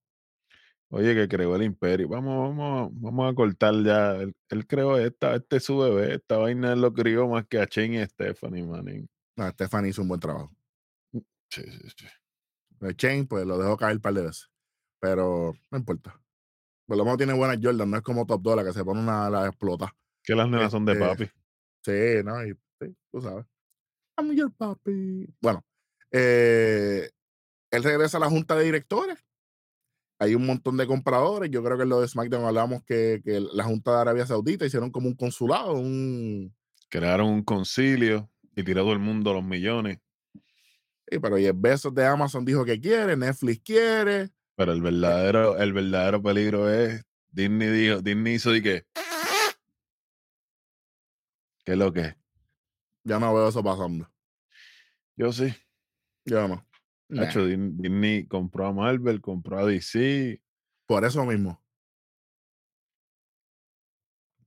Oye, 0.89 1.15
que 1.15 1.27
creó 1.27 1.55
el 1.55 1.63
imperio. 1.63 2.07
Vamos, 2.07 2.55
vamos, 2.55 2.91
vamos 2.93 3.31
a 3.31 3.35
cortar 3.35 3.73
ya. 3.83 4.15
Él, 4.49 4.67
creó 4.67 4.97
esta, 4.99 5.35
este 5.35 5.57
es 5.57 5.63
su 5.63 5.77
bebé. 5.77 6.15
Esta 6.15 6.37
vaina 6.37 6.75
lo 6.75 6.93
crió 6.93 7.27
más 7.27 7.47
que 7.47 7.59
a 7.59 7.65
Chen 7.65 7.95
y 7.95 8.05
Stephanie 8.05 8.63
Manning. 8.63 9.09
No, 9.35 9.49
Stephanie 9.49 9.89
hizo 9.89 10.03
un 10.03 10.09
buen 10.09 10.19
trabajo. 10.19 10.53
Sí, 11.49 11.63
sí, 11.63 11.89
sí. 11.97 12.95
Chen, 12.95 13.25
pues 13.27 13.45
lo 13.45 13.57
dejó 13.57 13.77
caer 13.77 13.95
un 13.95 14.01
par 14.01 14.13
de 14.13 14.21
veces. 14.23 14.51
Pero 14.99 15.53
no 15.71 15.77
importa. 15.77 16.22
Por 16.85 16.97
lo 16.97 17.03
menos 17.05 17.17
tiene 17.17 17.33
buenas 17.33 17.59
Jordan, 17.61 17.89
no 17.89 17.97
es 17.97 18.03
como 18.03 18.25
Top 18.25 18.41
Dollar 18.41 18.65
que 18.65 18.73
se 18.73 18.83
pone 18.83 18.99
una 18.99 19.29
la 19.29 19.47
explota. 19.47 19.95
Que 20.23 20.35
las 20.35 20.49
nenas 20.49 20.71
son 20.71 20.85
de 20.85 20.93
Este, 20.93 21.05
papi. 21.05 21.25
Sí, 21.83 22.23
no, 22.23 22.45
y, 22.45 22.53
sí, 22.79 22.95
tú 23.11 23.21
sabes. 23.21 23.45
I'm 24.17 24.33
your 24.35 24.51
papi. 24.55 25.27
Bueno, 25.41 25.63
eh, 26.11 27.09
él 27.71 27.83
regresa 27.83 28.17
a 28.17 28.21
la 28.21 28.29
junta 28.29 28.55
de 28.55 28.65
directores. 28.65 29.17
Hay 30.19 30.35
un 30.35 30.45
montón 30.45 30.77
de 30.77 30.87
compradores. 30.87 31.49
Yo 31.49 31.63
creo 31.63 31.75
que 31.75 31.83
en 31.83 31.89
lo 31.89 31.99
de 31.99 32.07
SmackDown 32.07 32.45
hablamos 32.45 32.83
que, 32.83 33.21
que 33.25 33.41
la 33.41 33.63
Junta 33.63 33.95
de 33.95 34.01
Arabia 34.01 34.25
Saudita 34.25 34.65
hicieron 34.65 34.91
como 34.91 35.07
un 35.07 35.15
consulado, 35.15 35.73
un. 35.73 36.55
Crearon 36.89 37.27
un 37.27 37.43
concilio 37.43 38.29
y 38.55 38.63
tiró 38.63 38.83
todo 38.83 38.93
el 38.93 38.99
mundo 38.99 39.31
a 39.31 39.33
los 39.33 39.43
millones. 39.43 39.99
Sí, 41.07 41.19
pero 41.19 41.37
y 41.37 41.45
el 41.45 41.53
besos 41.53 41.93
de 41.93 42.05
Amazon 42.05 42.45
dijo 42.45 42.63
que 42.63 42.79
quiere, 42.79 43.17
Netflix 43.17 43.61
quiere. 43.63 44.29
Pero 44.55 44.71
el 44.71 44.81
verdadero, 44.81 45.57
el 45.57 45.73
verdadero 45.73 46.21
peligro 46.21 46.69
es 46.69 47.03
Disney 47.33 47.67
dijo, 47.69 48.01
Disney 48.01 48.35
hizo 48.35 48.51
de 48.51 48.61
que. 48.61 48.85
¿Qué 51.65 51.71
es 51.71 51.77
lo 51.77 51.91
que 51.91 52.01
es? 52.01 52.15
Ya 53.03 53.19
no 53.19 53.33
veo 53.33 53.47
eso 53.47 53.63
pasando. 53.63 54.07
Yo 55.15 55.31
sí. 55.33 55.53
Yo 56.25 56.47
no. 56.47 56.65
De 57.09 57.25
hecho, 57.25 57.45
Disney 57.45 58.27
compró 58.27 58.67
a 58.67 58.73
Marvel, 58.73 59.21
compró 59.21 59.59
a 59.59 59.65
DC. 59.65 60.41
Por 60.85 61.05
eso 61.05 61.25
mismo. 61.25 61.61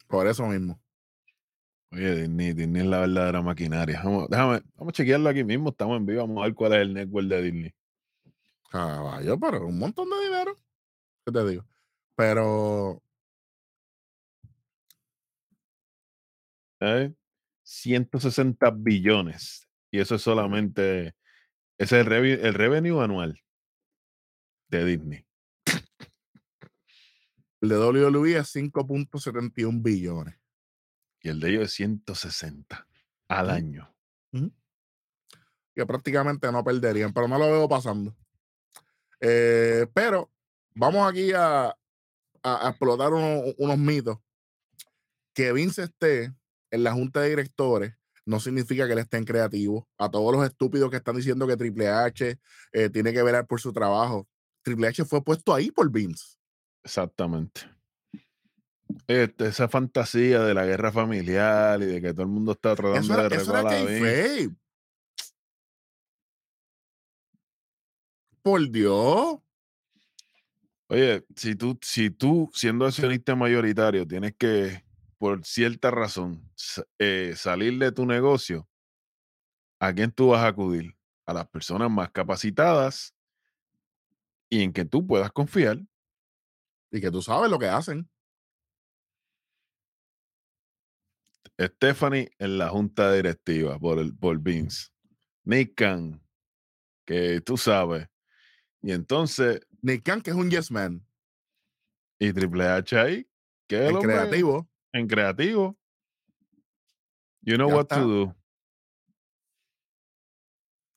Por 0.07 0.26
eso 0.28 0.46
mismo. 0.46 0.80
Oye, 1.92 2.14
Disney, 2.14 2.52
Disney 2.52 2.82
es 2.82 2.88
la 2.88 3.00
verdadera 3.00 3.42
maquinaria. 3.42 4.00
Vamos, 4.02 4.28
déjame, 4.28 4.62
vamos 4.74 4.92
a 4.92 4.96
chequearlo 4.96 5.28
aquí 5.28 5.44
mismo. 5.44 5.70
Estamos 5.70 5.96
en 5.96 6.07
vivo. 6.07 6.20
Vamos 6.20 6.42
a 6.42 6.46
ver 6.46 6.54
cuál 6.54 6.72
es 6.74 6.80
el 6.82 6.94
network 6.94 7.26
de 7.26 7.42
Disney. 7.42 7.74
Caballo, 8.70 9.38
pero 9.38 9.66
un 9.66 9.78
montón 9.78 10.08
de 10.10 10.24
dinero. 10.24 10.56
¿Qué 11.24 11.32
te 11.32 11.44
digo? 11.46 11.64
Pero. 12.14 13.02
¿Eh? 16.80 17.12
160 17.62 18.70
billones. 18.70 19.68
Y 19.90 20.00
eso 20.00 20.14
es 20.14 20.22
solamente. 20.22 21.14
Ese 21.78 22.00
es 22.00 22.06
el, 22.06 22.12
el 22.12 22.54
revenue 22.54 23.00
anual 23.00 23.42
de 24.68 24.84
Disney. 24.84 25.26
El 27.60 27.70
de 27.70 27.78
WWE 27.78 28.36
es 28.38 28.54
5.71 28.54 29.82
billones. 29.82 30.38
Y 31.22 31.28
el 31.28 31.40
de 31.40 31.50
ellos 31.50 31.64
es 31.64 31.72
160 31.72 32.86
al 33.28 33.50
año. 33.50 33.92
Que 35.74 35.84
prácticamente 35.84 36.50
no 36.52 36.62
perderían, 36.62 37.12
pero 37.12 37.28
no 37.28 37.38
lo 37.38 37.46
veo 37.46 37.68
pasando. 37.68 38.14
Eh, 39.20 39.86
pero 39.94 40.30
vamos 40.74 41.08
aquí 41.08 41.32
a, 41.32 41.76
a, 42.42 42.68
explotar 42.68 43.12
unos 43.12 43.78
mitos. 43.78 44.18
Que 45.34 45.52
Vince 45.52 45.84
esté 45.84 46.34
en 46.70 46.84
la 46.84 46.92
junta 46.92 47.20
de 47.20 47.30
directores 47.30 47.94
no 48.26 48.40
significa 48.40 48.86
que 48.86 48.92
él 48.92 48.98
esté 48.98 49.16
en 49.16 49.24
creativo. 49.24 49.88
A 49.98 50.10
todos 50.10 50.34
los 50.34 50.44
estúpidos 50.44 50.90
que 50.90 50.96
están 50.96 51.16
diciendo 51.16 51.46
que 51.46 51.56
Triple 51.56 51.88
H 51.88 52.38
eh, 52.72 52.90
tiene 52.90 53.12
que 53.12 53.22
velar 53.22 53.46
por 53.46 53.60
su 53.60 53.72
trabajo. 53.72 54.28
Triple 54.62 54.88
H 54.88 55.04
fue 55.04 55.22
puesto 55.22 55.54
ahí 55.54 55.70
por 55.70 55.90
Vince. 55.90 56.36
Exactamente. 56.84 57.62
Este, 59.06 59.46
esa 59.46 59.68
fantasía 59.68 60.40
de 60.40 60.54
la 60.54 60.66
guerra 60.66 60.90
familiar 60.90 61.80
y 61.82 61.86
de 61.86 62.02
que 62.02 62.12
todo 62.12 62.22
el 62.22 62.28
mundo 62.28 62.52
está 62.52 62.74
tratando 62.74 63.14
era, 63.14 63.28
de 63.28 63.36
eso 63.36 63.56
era 63.56 63.68
a 63.68 63.78
Por 68.47 68.70
Dios. 68.70 69.40
Oye, 70.86 71.26
si 71.34 71.57
tú, 71.57 71.76
si 71.82 72.11
tú, 72.11 72.49
siendo 72.55 72.86
accionista 72.86 73.34
mayoritario, 73.34 74.07
tienes 74.07 74.36
que, 74.36 74.84
por 75.18 75.44
cierta 75.44 75.90
razón, 75.90 76.49
eh, 77.01 77.34
salir 77.34 77.76
de 77.76 77.90
tu 77.90 78.07
negocio, 78.07 78.68
¿a 79.80 79.92
quién 79.92 80.12
tú 80.12 80.28
vas 80.28 80.44
a 80.44 80.47
acudir? 80.47 80.97
A 81.24 81.32
las 81.32 81.49
personas 81.49 81.90
más 81.90 82.12
capacitadas 82.12 83.16
y 84.49 84.62
en 84.62 84.72
que 84.72 84.84
tú 84.84 85.05
puedas 85.05 85.32
confiar. 85.32 85.80
Y 86.92 87.01
que 87.01 87.11
tú 87.11 87.22
sabes 87.22 87.51
lo 87.51 87.59
que 87.59 87.66
hacen. 87.66 88.09
Stephanie 91.61 92.30
en 92.38 92.59
la 92.59 92.68
junta 92.68 93.12
directiva 93.12 93.76
por, 93.76 93.99
el, 93.99 94.16
por 94.16 94.38
Vince. 94.38 94.90
Nick 95.42 95.74
Khan, 95.74 96.22
que 97.05 97.40
tú 97.40 97.57
sabes. 97.57 98.07
Y 98.83 98.93
entonces. 98.93 99.61
Nick 99.83 100.03
Khan, 100.05 100.20
que 100.20 100.31
es 100.31 100.37
un 100.37 100.51
yes 100.51 100.70
man. 100.70 101.05
Y 102.18 102.33
Triple 102.33 102.66
H 102.66 102.99
ahí, 102.99 103.29
que 103.68 103.87
es 103.87 103.91
en 103.91 104.01
creativo. 104.01 104.68
En 104.93 105.07
creativo. 105.07 105.77
You 107.43 107.57
know 107.57 107.70
what 107.70 107.87
to 107.87 108.01
do. 108.01 108.37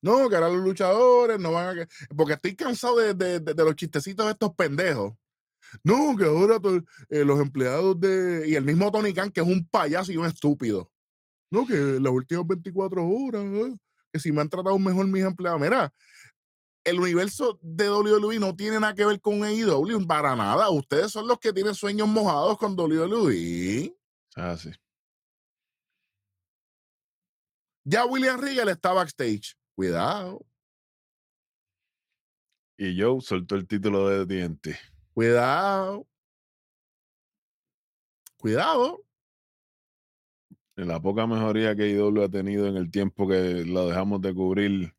No, 0.02 0.28
que 0.30 0.34
ahora 0.34 0.48
los 0.48 0.64
luchadores 0.64 1.38
no 1.38 1.52
van 1.52 1.78
a. 1.80 1.88
Porque 2.16 2.34
estoy 2.34 2.56
cansado 2.56 2.96
de, 2.96 3.14
de, 3.14 3.40
de, 3.40 3.54
de 3.54 3.64
los 3.64 3.76
chistecitos 3.76 4.24
de 4.26 4.32
estos 4.32 4.54
pendejos. 4.54 5.12
No, 5.84 6.16
que 6.16 6.24
ahora 6.24 6.58
eh, 7.10 7.24
los 7.24 7.40
empleados 7.40 8.00
de. 8.00 8.48
Y 8.48 8.54
el 8.54 8.64
mismo 8.64 8.90
Tony 8.90 9.12
Khan, 9.12 9.30
que 9.30 9.40
es 9.40 9.46
un 9.46 9.66
payaso 9.68 10.10
y 10.10 10.16
un 10.16 10.26
estúpido. 10.26 10.90
No, 11.50 11.66
que 11.66 11.74
las 11.74 12.12
últimas 12.12 12.46
24 12.46 13.06
horas, 13.06 13.42
¿eh? 13.44 13.76
que 14.12 14.20
si 14.20 14.32
me 14.32 14.40
han 14.40 14.48
tratado 14.48 14.78
mejor 14.78 15.06
mis 15.06 15.24
empleados. 15.24 15.60
Mira, 15.60 15.92
el 16.84 17.00
universo 17.00 17.58
de 17.62 17.90
WWE 17.90 18.38
no 18.38 18.56
tiene 18.56 18.80
nada 18.80 18.94
que 18.94 19.04
ver 19.04 19.20
con 19.20 19.44
AEW 19.44 20.06
para 20.06 20.34
nada. 20.34 20.70
Ustedes 20.70 21.12
son 21.12 21.26
los 21.28 21.38
que 21.38 21.52
tienen 21.52 21.74
sueños 21.74 22.08
mojados 22.08 22.56
con 22.58 22.78
WWE. 22.78 23.94
Ah, 24.36 24.56
sí. 24.56 24.70
Ya 27.84 28.04
William 28.06 28.40
Regal 28.40 28.68
está 28.68 28.92
backstage. 28.92 29.56
Cuidado. 29.74 30.44
Y 32.76 32.98
Joe 32.98 33.20
soltó 33.20 33.56
el 33.56 33.66
título 33.66 34.08
de 34.08 34.24
diente. 34.24 34.78
Cuidado. 35.12 36.06
Cuidado. 38.38 39.04
En 40.76 40.88
la 40.88 41.00
poca 41.00 41.26
mejoría 41.26 41.76
que 41.76 41.90
IW 41.90 42.22
ha 42.22 42.28
tenido 42.30 42.66
en 42.66 42.76
el 42.76 42.90
tiempo 42.90 43.28
que 43.28 43.64
lo 43.66 43.88
dejamos 43.88 44.22
de 44.22 44.34
cubrir 44.34 44.94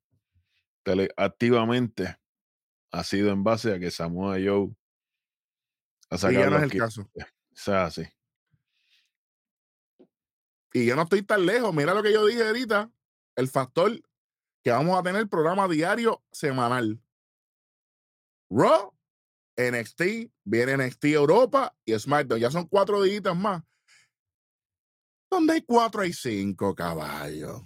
activamente 1.17 2.17
ha 2.91 3.03
sido 3.03 3.31
en 3.31 3.43
base 3.43 3.73
a 3.73 3.79
que 3.79 3.91
Samoa 3.91 4.37
Joe 4.43 4.75
ha 6.09 6.17
sacado. 6.17 6.39
Y 6.39 6.43
ya 6.43 6.49
no 6.49 6.57
es 6.57 6.63
el 6.63 6.79
caso. 6.79 7.01
O 7.01 7.55
sea, 7.55 7.89
sí. 7.89 8.03
Y 10.73 10.85
yo 10.85 10.95
no 10.95 11.03
estoy 11.03 11.21
tan 11.23 11.45
lejos. 11.45 11.73
Mira 11.73 11.93
lo 11.93 12.03
que 12.03 12.13
yo 12.13 12.25
dije 12.25 12.43
ahorita. 12.43 12.91
El 13.35 13.47
factor 13.47 13.91
que 14.63 14.71
vamos 14.71 14.97
a 14.97 15.03
tener 15.03 15.27
programa 15.27 15.67
diario 15.67 16.23
semanal. 16.31 17.01
Raw 18.49 18.93
NXT, 19.57 20.31
viene 20.43 20.77
NXT 20.77 21.05
Europa 21.05 21.75
y 21.85 21.97
SmackDown. 21.97 22.39
Ya 22.39 22.51
son 22.51 22.67
cuatro 22.67 23.01
días 23.01 23.35
más. 23.35 23.63
Donde 25.29 25.53
hay 25.53 25.61
cuatro 25.61 26.01
hay 26.01 26.13
cinco 26.13 26.75
caballos. 26.75 27.61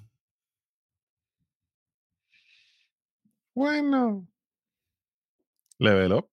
Bueno. 3.56 4.28
Level 5.80 6.12
up. 6.12 6.30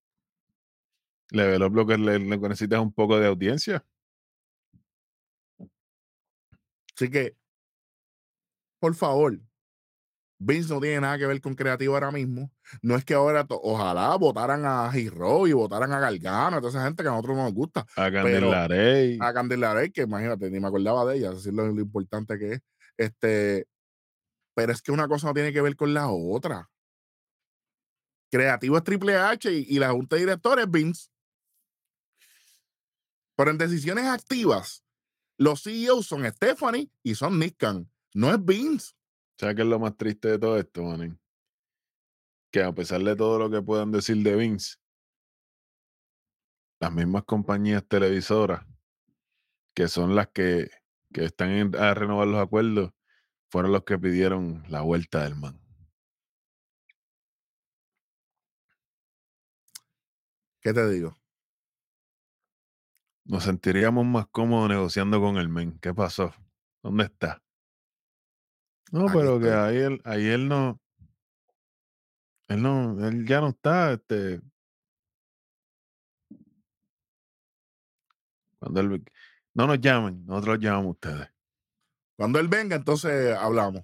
Level 1.30 1.62
up 1.62 1.74
lo 1.74 1.86
que 1.86 1.96
le, 1.96 2.18
necesitas 2.18 2.80
un 2.80 2.92
poco 2.92 3.18
de 3.18 3.28
audiencia. 3.28 3.84
Así 6.94 7.08
que, 7.08 7.36
por 8.80 8.94
favor, 8.94 9.40
Vince 10.38 10.74
no 10.74 10.80
tiene 10.80 11.00
nada 11.00 11.16
que 11.16 11.26
ver 11.26 11.40
con 11.40 11.54
creativo 11.54 11.94
ahora 11.94 12.10
mismo. 12.10 12.50
No 12.82 12.96
es 12.96 13.04
que 13.04 13.14
ahora, 13.14 13.46
ojalá 13.48 14.16
votaran 14.16 14.64
a 14.66 14.90
Hero 14.92 15.46
y 15.46 15.52
votaran 15.52 15.92
a 15.92 16.00
Gargano, 16.00 16.56
a 16.56 16.60
toda 16.60 16.70
esa 16.70 16.84
gente 16.84 17.02
que 17.02 17.08
a 17.08 17.12
nosotros 17.12 17.36
no 17.36 17.44
nos 17.44 17.54
gusta. 17.54 17.86
A 17.96 18.10
Candelarey. 18.10 19.18
A 19.20 19.32
Candelarey, 19.32 19.92
que 19.92 20.02
imagínate, 20.02 20.50
ni 20.50 20.58
me 20.58 20.66
acordaba 20.66 21.04
de 21.06 21.18
ella, 21.18 21.30
decir 21.30 21.54
lo, 21.54 21.66
lo 21.66 21.80
importante 21.80 22.38
que 22.38 22.54
es. 22.54 22.60
Este, 22.96 23.66
pero 24.54 24.72
es 24.72 24.82
que 24.82 24.92
una 24.92 25.08
cosa 25.08 25.28
no 25.28 25.34
tiene 25.34 25.52
que 25.52 25.62
ver 25.62 25.76
con 25.76 25.94
la 25.94 26.10
otra. 26.10 26.68
Creativo 28.32 28.78
es 28.78 28.84
Triple 28.84 29.14
H 29.14 29.52
y, 29.52 29.78
la 29.78 29.90
junta 29.90 30.16
de 30.16 30.20
directores 30.20 30.70
Vince. 30.70 31.10
Pero 33.36 33.50
en 33.50 33.58
decisiones 33.58 34.06
activas, 34.06 34.82
los 35.36 35.62
CEOs 35.62 36.06
son 36.06 36.24
Stephanie 36.24 36.90
y 37.02 37.14
son 37.14 37.38
Nick 37.38 37.58
Khan. 37.58 37.92
No 38.14 38.30
es 38.30 38.42
Vince. 38.42 38.94
¿Sabes 39.38 39.54
qué 39.54 39.62
es 39.62 39.68
lo 39.68 39.78
más 39.78 39.98
triste 39.98 40.28
de 40.28 40.38
todo 40.38 40.58
esto, 40.58 40.82
manín? 40.82 41.20
Que 42.50 42.62
a 42.62 42.72
pesar 42.72 43.02
de 43.02 43.14
todo 43.16 43.38
lo 43.38 43.50
que 43.50 43.60
puedan 43.60 43.92
decir 43.92 44.16
de 44.16 44.34
Vince, 44.34 44.76
las 46.80 46.90
mismas 46.90 47.24
compañías 47.24 47.86
televisoras, 47.86 48.64
que 49.74 49.88
son 49.88 50.14
las 50.14 50.28
que, 50.28 50.70
que 51.12 51.26
están 51.26 51.74
a 51.76 51.92
renovar 51.92 52.28
los 52.28 52.40
acuerdos, 52.40 52.92
fueron 53.50 53.72
los 53.72 53.84
que 53.84 53.98
pidieron 53.98 54.64
la 54.68 54.80
vuelta 54.80 55.22
del 55.22 55.36
man. 55.36 55.61
¿Qué 60.62 60.72
te 60.72 60.88
digo? 60.88 61.18
Nos 63.24 63.44
sentiríamos 63.44 64.06
más 64.06 64.28
cómodos 64.28 64.68
negociando 64.68 65.20
con 65.20 65.36
el 65.36 65.48
men. 65.48 65.76
¿Qué 65.80 65.92
pasó? 65.92 66.32
¿Dónde 66.82 67.04
está? 67.04 67.42
No, 68.92 69.06
pero 69.12 69.40
que 69.40 69.50
ahí 69.50 69.78
él, 69.78 70.00
ahí 70.04 70.28
él 70.28 70.48
no. 70.48 70.80
Él 72.46 72.62
no, 72.62 73.08
él 73.08 73.26
ya 73.26 73.40
no 73.40 73.48
está, 73.48 73.92
este. 73.92 74.40
Cuando 78.58 78.80
él, 78.80 79.04
no 79.54 79.66
nos 79.66 79.80
llamen, 79.80 80.24
nosotros 80.26 80.58
llamamos 80.60 80.86
a 80.86 80.90
ustedes. 80.90 81.28
Cuando 82.16 82.38
él 82.38 82.46
venga, 82.46 82.76
entonces 82.76 83.36
hablamos. 83.36 83.82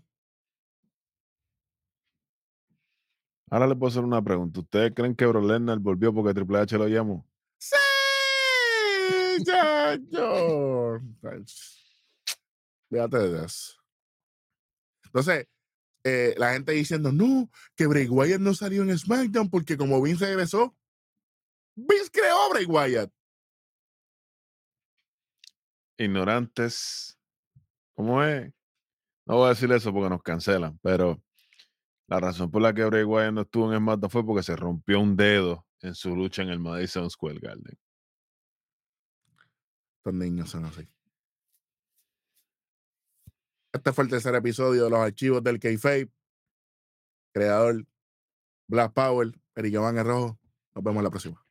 Ahora 3.50 3.66
le 3.66 3.76
puedo 3.76 3.90
hacer 3.90 4.04
una 4.04 4.22
pregunta. 4.22 4.60
¿Ustedes 4.60 4.92
creen 4.94 5.14
que 5.14 5.26
Bro 5.26 5.40
volvió 5.80 6.12
porque 6.12 6.34
Triple 6.34 6.58
H 6.58 6.76
lo 6.76 6.88
llamó? 6.88 7.26
¡Sí! 7.58 7.76
¡Ya, 9.44 9.98
yo! 10.10 10.98
Fíjate 12.90 13.18
de 13.18 13.44
eso. 13.44 13.74
Entonces, 15.04 15.46
eh, 16.04 16.34
la 16.36 16.52
gente 16.52 16.72
diciendo, 16.72 17.12
no, 17.12 17.50
que 17.74 17.86
Bray 17.86 18.08
Wyatt 18.08 18.40
no 18.40 18.54
salió 18.54 18.82
en 18.82 18.96
SmackDown 18.96 19.48
porque 19.50 19.76
como 19.76 20.00
Vince 20.02 20.26
regresó, 20.26 20.76
Vince 21.74 22.10
creó 22.12 22.50
Bray 22.50 22.66
Wyatt. 22.66 23.10
Ignorantes. 25.96 27.18
¿Cómo 27.94 28.22
es? 28.22 28.52
No 29.26 29.36
voy 29.36 29.46
a 29.46 29.48
decir 29.50 29.70
eso 29.72 29.92
porque 29.92 30.08
nos 30.08 30.22
cancelan, 30.22 30.78
pero 30.82 31.20
la 32.08 32.20
razón 32.20 32.50
por 32.50 32.62
la 32.62 32.72
que 32.74 32.84
Bray 32.84 33.04
Wyatt 33.04 33.32
no 33.32 33.42
estuvo 33.42 33.72
en 33.72 33.78
SmackDown 33.78 34.10
fue 34.10 34.24
porque 34.24 34.42
se 34.42 34.56
rompió 34.56 34.98
un 34.98 35.14
dedo 35.14 35.66
en 35.80 35.94
su 35.94 36.16
lucha 36.16 36.42
en 36.42 36.48
el 36.48 36.58
Madison 36.58 37.08
Square 37.10 37.38
Garden. 37.38 37.78
Estos 39.98 40.14
niños 40.14 40.48
son 40.50 40.64
así. 40.64 40.88
Este 43.72 43.92
fue 43.92 44.04
el 44.04 44.10
tercer 44.10 44.34
episodio 44.34 44.84
de 44.84 44.90
los 44.90 44.98
archivos 44.98 45.42
del 45.44 45.60
Kayfabe. 45.60 46.10
Creador 47.32 47.86
Black 48.66 48.94
Power, 48.94 49.32
Eric 49.54 49.72
Giovanni 49.72 50.02
Rojo. 50.02 50.38
Nos 50.74 50.84
vemos 50.84 51.02
la 51.02 51.10
próxima. 51.10 51.47